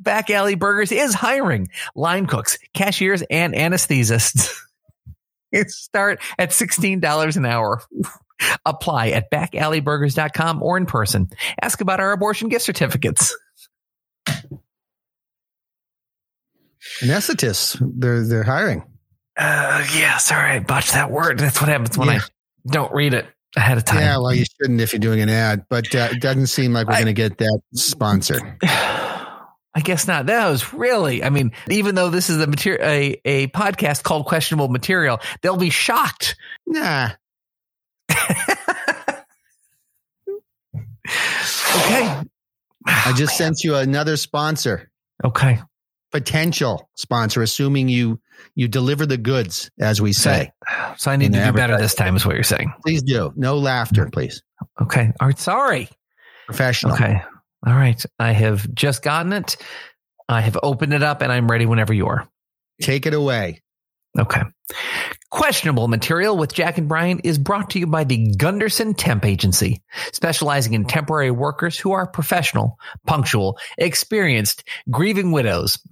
[0.00, 4.60] Back Alley Burgers is hiring line cooks, cashiers, and anesthesists.
[5.52, 7.80] It start at $16 an hour.
[8.66, 11.28] Apply at backalleyburgers.com or in person.
[11.60, 13.36] Ask about our abortion gift certificates.
[17.00, 18.84] Anesthetists, they're they're hiring.
[19.36, 21.38] Uh, yeah, sorry, I botched that word.
[21.38, 22.20] That's what happens when Yeah.
[22.20, 23.26] I don't read it
[23.56, 24.00] ahead of time.
[24.00, 26.86] Yeah, well, you shouldn't if you're doing an ad, but uh, it doesn't seem like
[26.86, 28.58] we're going to get that sponsor.
[29.76, 30.26] I guess not.
[30.26, 34.24] That was really, I mean, even though this is a material, a, a podcast called
[34.26, 36.36] questionable material, they'll be shocked.
[36.64, 37.10] Nah,
[41.76, 42.22] Okay.
[42.86, 44.90] I just sent you another sponsor,
[45.24, 45.60] Okay.
[46.12, 48.20] potential sponsor, assuming you
[48.54, 50.50] you deliver the goods, as we say.
[50.96, 52.72] So I need to do better this time, is what you're saying.
[52.84, 53.32] Please do.
[53.36, 54.42] No laughter, please.
[54.80, 55.12] Okay.
[55.20, 55.38] All right.
[55.38, 55.88] Sorry.
[56.46, 56.94] Professional.
[56.94, 57.20] Okay.
[57.66, 58.02] All right.
[58.18, 59.56] I have just gotten it.
[60.28, 62.28] I have opened it up and I'm ready whenever you are.
[62.80, 63.62] Take it away.
[64.18, 64.42] Okay.
[65.30, 69.82] Questionable material with Jack and Brian is brought to you by the Gunderson Temp Agency,
[70.12, 75.78] specializing in temporary workers who are professional, punctual, experienced, grieving widows.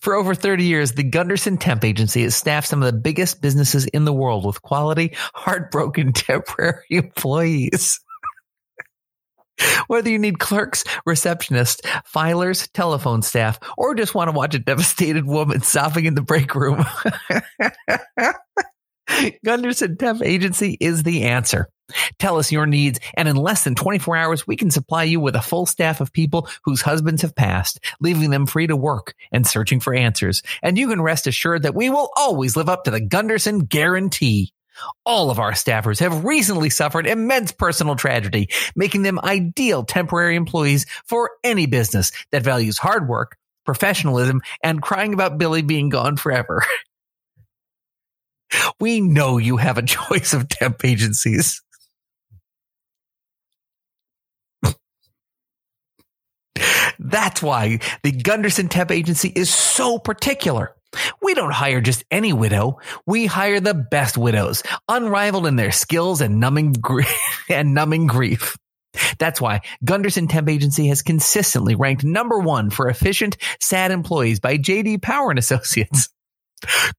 [0.00, 3.86] For over 30 years, the Gunderson Temp Agency has staffed some of the biggest businesses
[3.86, 8.00] in the world with quality, heartbroken temporary employees.
[9.86, 11.80] Whether you need clerks, receptionists,
[12.12, 16.54] filers, telephone staff, or just want to watch a devastated woman sobbing in the break
[16.54, 16.84] room,
[19.44, 21.68] Gunderson Temp Agency is the answer.
[22.18, 25.36] Tell us your needs, and in less than 24 hours, we can supply you with
[25.36, 29.46] a full staff of people whose husbands have passed, leaving them free to work and
[29.46, 30.42] searching for answers.
[30.62, 34.52] And you can rest assured that we will always live up to the Gunderson guarantee.
[35.06, 40.86] All of our staffers have recently suffered immense personal tragedy, making them ideal temporary employees
[41.06, 46.64] for any business that values hard work, professionalism, and crying about Billy being gone forever.
[48.78, 51.60] We know you have a choice of temp agencies.
[56.98, 60.74] That's why the Gunderson Temp Agency is so particular.
[61.22, 62.78] We don't hire just any widow.
[63.06, 67.02] We hire the best widows, unrivaled in their skills and numbing gr-
[67.48, 68.56] and numbing grief.
[69.18, 74.56] That's why Gunderson Temp Agency has consistently ranked number one for efficient, sad employees by
[74.56, 76.08] JD Power and Associates.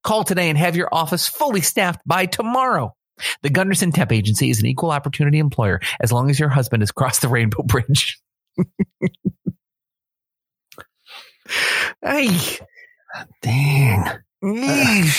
[0.04, 2.94] Call today and have your office fully staffed by tomorrow.
[3.42, 6.92] The Gunderson Temp Agency is an equal opportunity employer as long as your husband has
[6.92, 8.20] crossed the rainbow bridge.
[12.02, 12.28] hey,
[13.42, 14.04] Dang.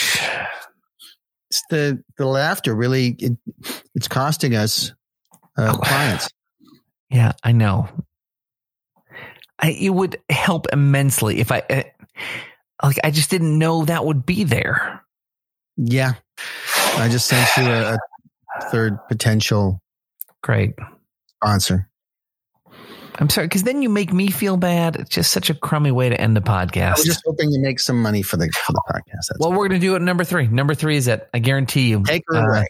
[1.49, 3.37] It's the, the laughter really, it,
[3.95, 4.91] it's costing us
[5.57, 5.77] uh, Oh.
[5.81, 6.27] clients.
[7.09, 7.87] Yeah, I know.
[9.59, 11.83] I, it would help immensely if I, uh,
[12.83, 15.05] like, I just didn't know that would be there.
[15.77, 16.15] Yeah.
[16.97, 19.79] I just sent you a, a third potential
[20.43, 20.73] Great.
[21.37, 21.89] sponsor.
[23.19, 24.95] I'm sorry, because then you make me feel bad.
[24.95, 26.47] It's just such a crummy way to end the podcast.
[26.47, 26.97] I podcast.
[26.97, 29.27] was just hoping to make some money for the for the podcast.
[29.29, 30.47] That's well, we're going to do it number three.
[30.47, 31.27] Number three is it.
[31.33, 32.03] I guarantee you.
[32.03, 32.65] take her Uh, away.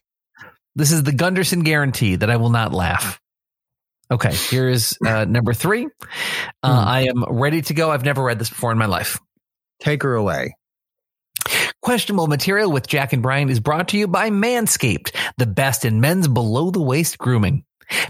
[0.75, 3.19] This is the Gunderson guarantee that I will not laugh.
[4.09, 5.85] Okay, here is uh, number three.
[6.63, 6.87] Uh, Hmm.
[6.87, 7.91] I am ready to go.
[7.91, 9.19] I've never read this before in my life.
[9.81, 10.55] Take her away.
[11.81, 16.01] Questionable material with Jack and Brian is brought to you by Manscaped, the best in
[16.01, 17.63] men's below the waist grooming.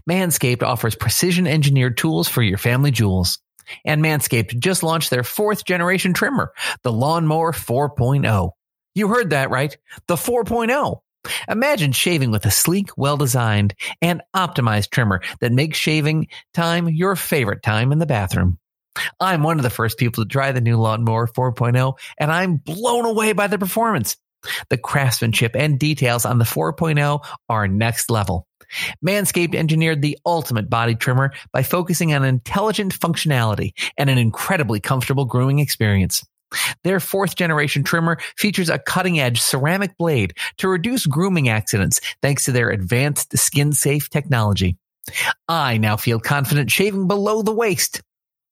[0.10, 3.40] Manscaped offers precision engineered tools for your family jewels.
[3.86, 6.54] And Manscaped just launched their fourth generation trimmer,
[6.84, 8.52] the Lawnmower 4.0.
[8.96, 9.78] You heard that right.
[10.08, 11.02] The 4.0.
[11.50, 17.16] Imagine shaving with a sleek, well designed, and optimized trimmer that makes shaving time your
[17.16, 18.60] favorite time in the bathroom.
[19.20, 23.06] I'm one of the first people to try the new Lawnmower 4.0, and I'm blown
[23.06, 24.18] away by the performance.
[24.70, 28.48] The craftsmanship and details on the 4.0 are next level.
[29.06, 35.26] Manscaped engineered the ultimate body trimmer by focusing on intelligent functionality and an incredibly comfortable
[35.26, 36.26] grooming experience.
[36.84, 42.46] Their fourth generation trimmer features a cutting edge ceramic blade to reduce grooming accidents thanks
[42.46, 44.78] to their advanced skin safe technology.
[45.48, 48.02] I now feel confident shaving below the waist.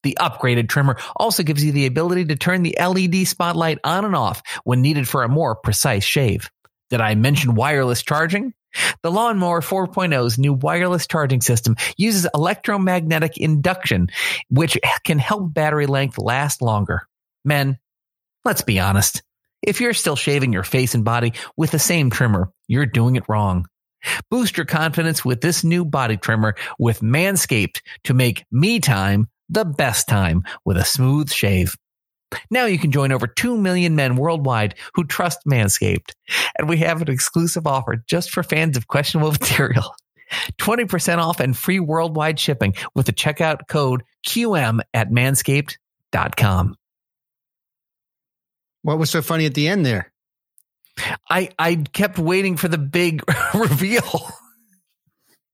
[0.05, 4.15] The upgraded trimmer also gives you the ability to turn the LED spotlight on and
[4.15, 6.51] off when needed for a more precise shave.
[6.91, 8.53] Did I mention wireless charging?
[9.01, 14.09] The Lawnmower 4.0's new wireless charging system uses electromagnetic induction,
[14.47, 17.07] which can help battery length last longer.
[17.43, 17.79] Men,
[18.43, 19.23] let's be honest.
[19.63, 23.27] If you're still shaving your face and body with the same trimmer, you're doing it
[23.27, 23.65] wrong.
[24.29, 29.65] Boost your confidence with this new body trimmer with Manscaped to make me time the
[29.65, 31.75] best time with a smooth shave.
[32.49, 36.11] Now you can join over 2 million men worldwide who trust Manscaped.
[36.57, 39.95] And we have an exclusive offer just for fans of questionable material.
[40.57, 46.75] 20% off and free worldwide shipping with the checkout code QM at manscaped.com.
[48.81, 50.11] What was so funny at the end there?
[51.29, 53.21] I, I kept waiting for the big
[53.53, 54.31] reveal.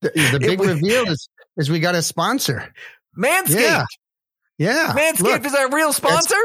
[0.00, 2.72] The, the big was- reveal is is we got a sponsor.
[3.16, 3.50] Manscaped.
[3.50, 3.84] Yeah.
[4.58, 4.92] Yeah.
[4.96, 6.36] Manscaped Look, is our real sponsor.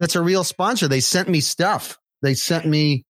[0.00, 0.88] that's a real sponsor.
[0.88, 1.98] They sent me stuff.
[2.22, 3.04] They sent me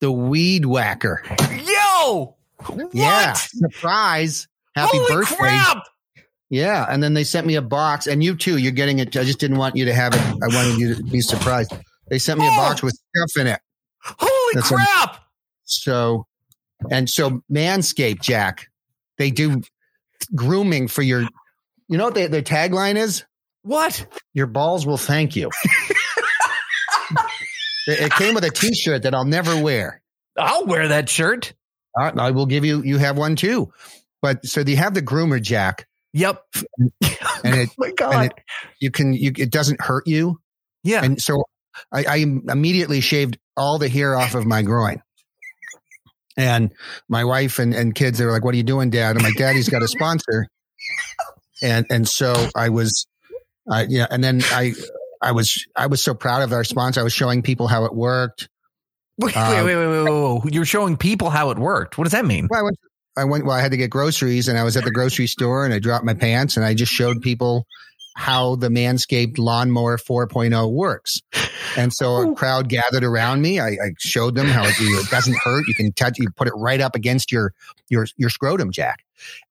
[0.00, 1.22] the weed whacker.
[1.50, 2.36] Yo,
[2.92, 3.30] Yeah.
[3.32, 3.36] What?
[3.36, 4.48] Surprise.
[4.74, 5.36] Happy Holy birthday.
[5.36, 5.84] crap!
[6.48, 6.86] Yeah.
[6.88, 8.56] And then they sent me a box, and you too.
[8.56, 9.16] You're getting it.
[9.16, 10.20] I just didn't want you to have it.
[10.20, 11.72] I wanted you to be surprised.
[12.08, 12.56] They sent me a Oh.
[12.56, 13.60] box with stuff in it.
[14.02, 15.24] Holy That's a- crap!
[15.64, 16.26] So,
[16.90, 18.68] and so Manscaped, Jack,
[19.18, 19.62] they do
[20.34, 21.26] grooming for your,
[21.90, 23.24] you know what they, their tagline is?
[23.62, 24.06] what?
[24.32, 25.50] Your balls will thank you.
[27.86, 30.02] It, it came with a T-shirt that I'll never wear.
[30.38, 31.54] I'll wear that shirt.
[31.98, 32.82] Uh, I will give you.
[32.82, 33.72] You have one too.
[34.22, 36.44] But so you have the groomer jack, Yep.
[36.78, 38.14] and it oh my God.
[38.14, 38.32] and it,
[38.80, 40.38] you can you it doesn't hurt you.
[40.84, 41.02] yeah.
[41.02, 41.42] And so
[41.90, 45.02] I, I immediately shaved all the hair off of my groin.
[46.36, 46.72] And
[47.08, 49.16] my wife and, and kids, they were like, What are you doing, Dad?
[49.16, 50.46] I'm like, Daddy's got a sponsor.
[51.62, 53.06] And and so I was
[53.70, 54.74] I yeah, and then I
[55.22, 57.00] I was I was so proud of our sponsor.
[57.00, 58.48] I was showing people how it worked.
[59.18, 60.54] wait, wait, um, wait, wait, wait, wait, wait.
[60.54, 61.98] You're showing people how it worked.
[61.98, 62.48] What does that mean?
[62.50, 62.78] Well, I went
[63.16, 65.64] I went well, I had to get groceries and I was at the grocery store
[65.64, 67.66] and I dropped my pants and I just showed people
[68.20, 71.22] how the Manscaped Lawnmower 4.0 works.
[71.76, 73.58] And so a crowd gathered around me.
[73.60, 75.66] I, I showed them how it, it doesn't hurt.
[75.66, 77.54] You can touch, you put it right up against your,
[77.88, 79.04] your, your scrotum jack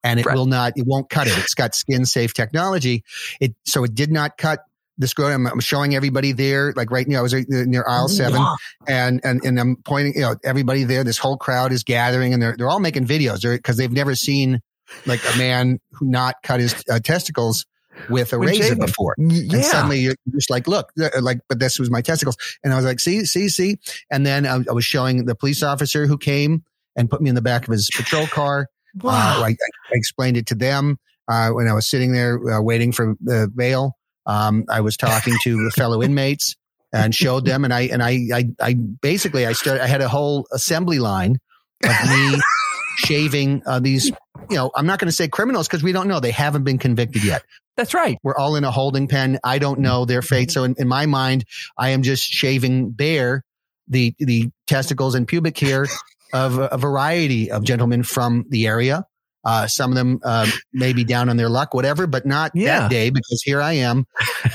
[0.03, 0.36] and it Right.
[0.36, 1.36] will not, it won't cut it.
[1.39, 3.03] It's got skin safe technology.
[3.41, 4.59] It, so it did not cut
[4.99, 5.47] the scrotum.
[5.47, 8.55] I'm showing everybody there, like right now, I was near aisle seven Wow.
[8.88, 12.41] and, and, and I'm pointing, you know, everybody there, this whole crowd is gathering and
[12.43, 14.61] they're, they're all making videos because they've never seen
[15.05, 17.65] like a man who not cut his uh, testicles
[18.10, 18.86] with a When razor shaving.
[18.86, 19.16] before.
[19.18, 19.56] Yeah.
[19.56, 22.38] And suddenly you're just like, look, uh, like, but this was my testicles.
[22.64, 23.78] And I was like, see, see, see.
[24.12, 26.64] And then I, I was showing the police officer who came
[26.95, 28.68] and put me in the back of his patrol car.
[29.02, 29.12] wow.
[29.12, 29.56] Uh, I, I
[29.91, 30.97] explained it to them
[31.28, 33.95] uh, when I was sitting there uh, waiting for the bail.
[34.26, 36.56] Um, I was talking to the fellow inmates
[36.91, 39.84] and showed them, and I and I I, I basically I started.
[39.84, 41.39] I had a whole assembly line
[41.84, 42.39] of me
[42.97, 44.12] shaving uh, these.
[44.50, 46.80] You know, I'm not going to say criminals because we don't know; they haven't been
[46.80, 47.43] convicted yet.
[47.80, 48.18] That's right.
[48.24, 49.40] We're all in a holding pen.
[49.42, 50.52] I don't know their fate.
[50.52, 51.46] So in, in my mind,
[51.78, 53.46] I am just shaving bare
[53.88, 55.88] the the testicles and pubic hair
[56.34, 59.06] of a, a variety of gentlemen from the area.
[59.46, 62.82] Uh, some of them uh, may be down on their luck, whatever, but not Yeah.
[62.82, 64.06] that day because here I am,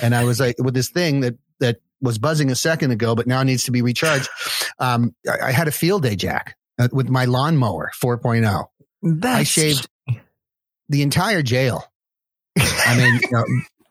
[0.03, 3.27] and I was like with this thing that that was buzzing a second ago, but
[3.27, 4.29] now needs to be recharged.
[4.79, 8.66] Um, I, I had a field day, Jack, uh, with my lawnmower 4.0.
[9.03, 9.89] That's I shaved
[10.91, 11.91] the entire jail.
[12.59, 13.44] I mean, you know,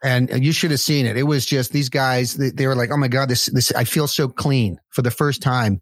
[0.04, 1.18] and you should have seen it.
[1.18, 2.36] It was just these guys.
[2.36, 5.12] They, they were like, "Oh my god, this this I feel so clean for the
[5.12, 5.82] first time,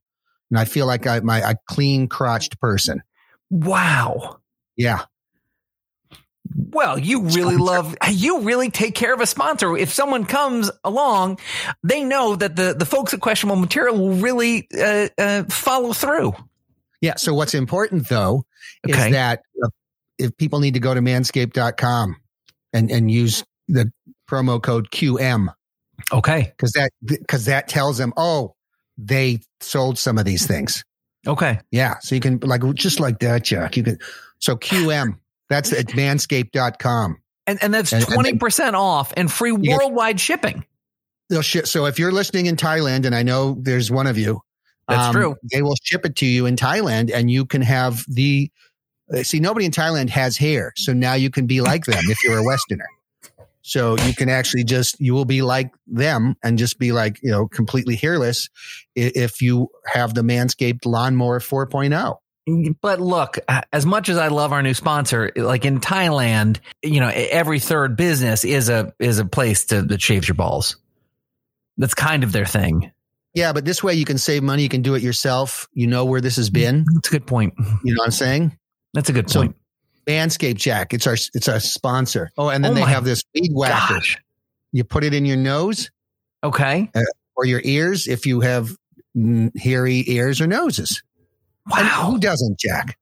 [0.49, 3.01] and I feel like I my a clean crotched person."
[3.49, 4.38] Wow.
[4.77, 5.03] Yeah,
[6.55, 9.75] Well, you really love, you really take care of a sponsor.
[9.77, 11.39] If someone comes along,
[11.84, 16.34] they know that the, the folks at Questionable Material will really uh, uh, follow through.
[17.01, 17.15] yeah.
[17.17, 18.45] So what's important though
[18.88, 19.07] Okay.
[19.07, 19.43] is that
[20.17, 22.15] if people need to go to manscaped.com
[22.74, 23.91] and and use the
[24.30, 25.47] promo code QM
[26.11, 26.51] Okay.
[26.57, 28.55] because that because that tells them, oh,
[28.97, 30.84] they sold some of these things.
[31.28, 31.59] Okay.
[31.72, 31.99] Yeah.
[31.99, 33.78] So you can like just like that, Jack.
[33.78, 33.97] You can
[34.39, 35.17] so QM.
[35.49, 37.17] That's at manscaped.com.
[37.47, 40.65] And, and that's And- and- 20% off and free get- worldwide shipping.
[41.30, 41.67] They'll ship.
[41.67, 44.41] So if you're listening in Thailand, and I know there's one of you,
[44.88, 45.36] um, That's true.
[45.51, 48.51] They will ship it to you in Thailand, and you can have the.
[49.14, 52.18] Uh, See, nobody in Thailand has hair, so now you can be like them if
[52.24, 52.88] you're a Westerner.
[53.64, 57.32] So you can actually just you will be like them and just be like you
[57.32, 58.49] know completely hairless
[58.95, 61.39] if you have the Manscaped Lawnmower oh.
[61.39, 62.18] 4.0.
[62.82, 66.99] But look, uh, as much as I love our new sponsor, like in Thailand, you
[66.99, 70.78] know, every third business is a is a place to that shaves your balls.
[71.78, 72.91] That's kind of their thing.
[73.34, 74.64] Yeah, but this way you can save money.
[74.64, 75.68] You can do it yourself.
[75.74, 76.86] You know where this has been.
[76.93, 77.53] That's a good point.
[77.84, 78.57] You know what I'm saying?
[78.93, 79.55] That's a good So, point.
[80.07, 80.93] Manscaped Jack.
[80.93, 82.31] It's our it's our sponsor.
[82.37, 83.95] Oh, and then Oh they have this weed whacker.
[83.95, 84.17] Gosh.
[84.71, 85.89] You put it in your nose
[86.43, 86.89] Okay.
[86.95, 87.01] Uh,
[87.35, 88.75] or your ears if you have
[89.57, 91.03] hairy ears or noses.
[91.75, 92.11] And Wow.
[92.11, 92.97] who doesn't, Jack?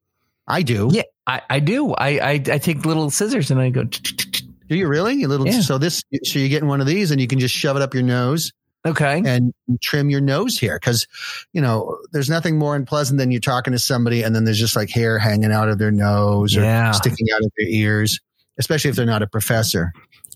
[0.47, 0.89] I do.
[0.91, 1.93] Yeah, I, I do.
[1.93, 3.83] I, I I take little scissors and I go.
[3.85, 5.23] Do you really?
[5.23, 5.49] A little.
[5.61, 7.93] So this, so you're getting one of these, and you can just shove it up
[7.93, 8.51] your nose
[8.86, 9.21] Okay.
[9.25, 11.05] and trim your nose hair because,
[11.53, 14.75] you know, there's nothing more unpleasant than you're talking to somebody and then there's just
[14.75, 16.89] like hair hanging out of their nose Yeah.
[16.91, 18.19] or sticking out of their ears,
[18.57, 19.91] especially if they're not a professor.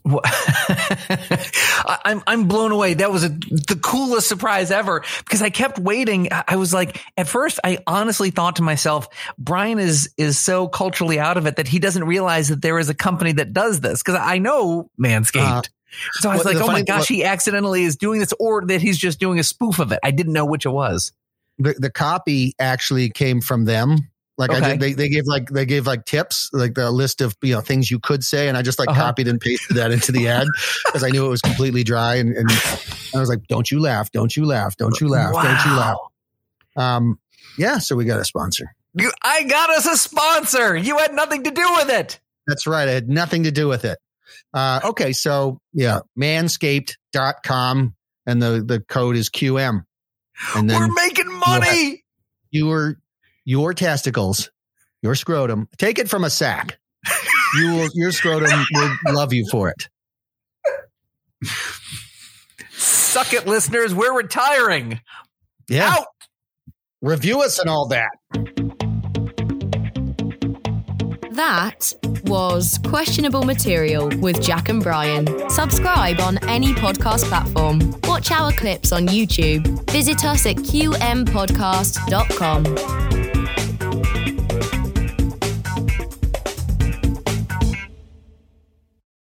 [2.06, 2.96] I'm I'm blown away.
[2.96, 6.28] That was a, the coolest surprise ever because I kept waiting.
[6.32, 10.68] I I was like, at first, I honestly thought to myself, Brian is is so
[10.68, 13.80] culturally out of it that he doesn't realize that there is a company that does
[13.80, 14.04] this.
[14.04, 15.40] Because I know Manscaped.
[15.60, 15.62] Uh,
[16.14, 18.66] so I was well, like, oh my funny- gosh, he accidentally is doing this, or
[18.66, 20.00] that he's just doing a spoof of it.
[20.04, 21.12] I didn't know which it was.
[21.60, 23.98] the, the copy actually came from them.
[24.36, 27.36] Like I did, they, they gave like, they gave like tips, like the list of,
[27.44, 28.48] you know, things you could say.
[28.48, 29.00] And I just like Uh-huh.
[29.00, 30.48] copied and pasted that into the ad
[30.88, 32.16] because I knew it was completely dry.
[32.16, 32.50] And, and
[33.16, 34.12] I was like, don't you laugh.
[34.12, 34.76] Don't you laugh.
[34.76, 35.34] Don't you laugh.
[35.34, 35.98] Don't you laugh.
[36.76, 37.20] Um,
[37.60, 37.78] yeah.
[37.78, 38.74] So we got a sponsor.
[38.96, 40.76] You- I got us a sponsor.
[40.76, 42.20] You had nothing to do with it.
[42.48, 42.88] That's right.
[42.88, 44.00] I had nothing to do with it.
[44.54, 45.14] Uh, okay.
[45.14, 49.84] So yeah, manscaped.com and the, the code is QM.
[50.56, 52.04] and then We're making money.
[52.52, 52.98] your
[53.46, 54.50] your testicles,
[55.02, 55.68] your scrotum.
[55.78, 56.78] Take it from a sack.
[57.56, 57.90] You will.
[57.94, 59.88] Your scrotum will love you for it.
[62.72, 63.94] Suck it, listeners.
[63.94, 65.00] We're retiring.
[65.70, 65.90] Yeah.
[65.98, 66.08] Out.
[67.02, 68.10] Review us and all that.
[71.34, 71.92] That
[72.26, 75.50] was Questionable Material with Jack and Brian.
[75.50, 78.00] Subscribe on any podcast platform.
[78.04, 79.90] Watch our clips on YouTube.
[79.90, 83.23] Visit us at qmpodcast.com.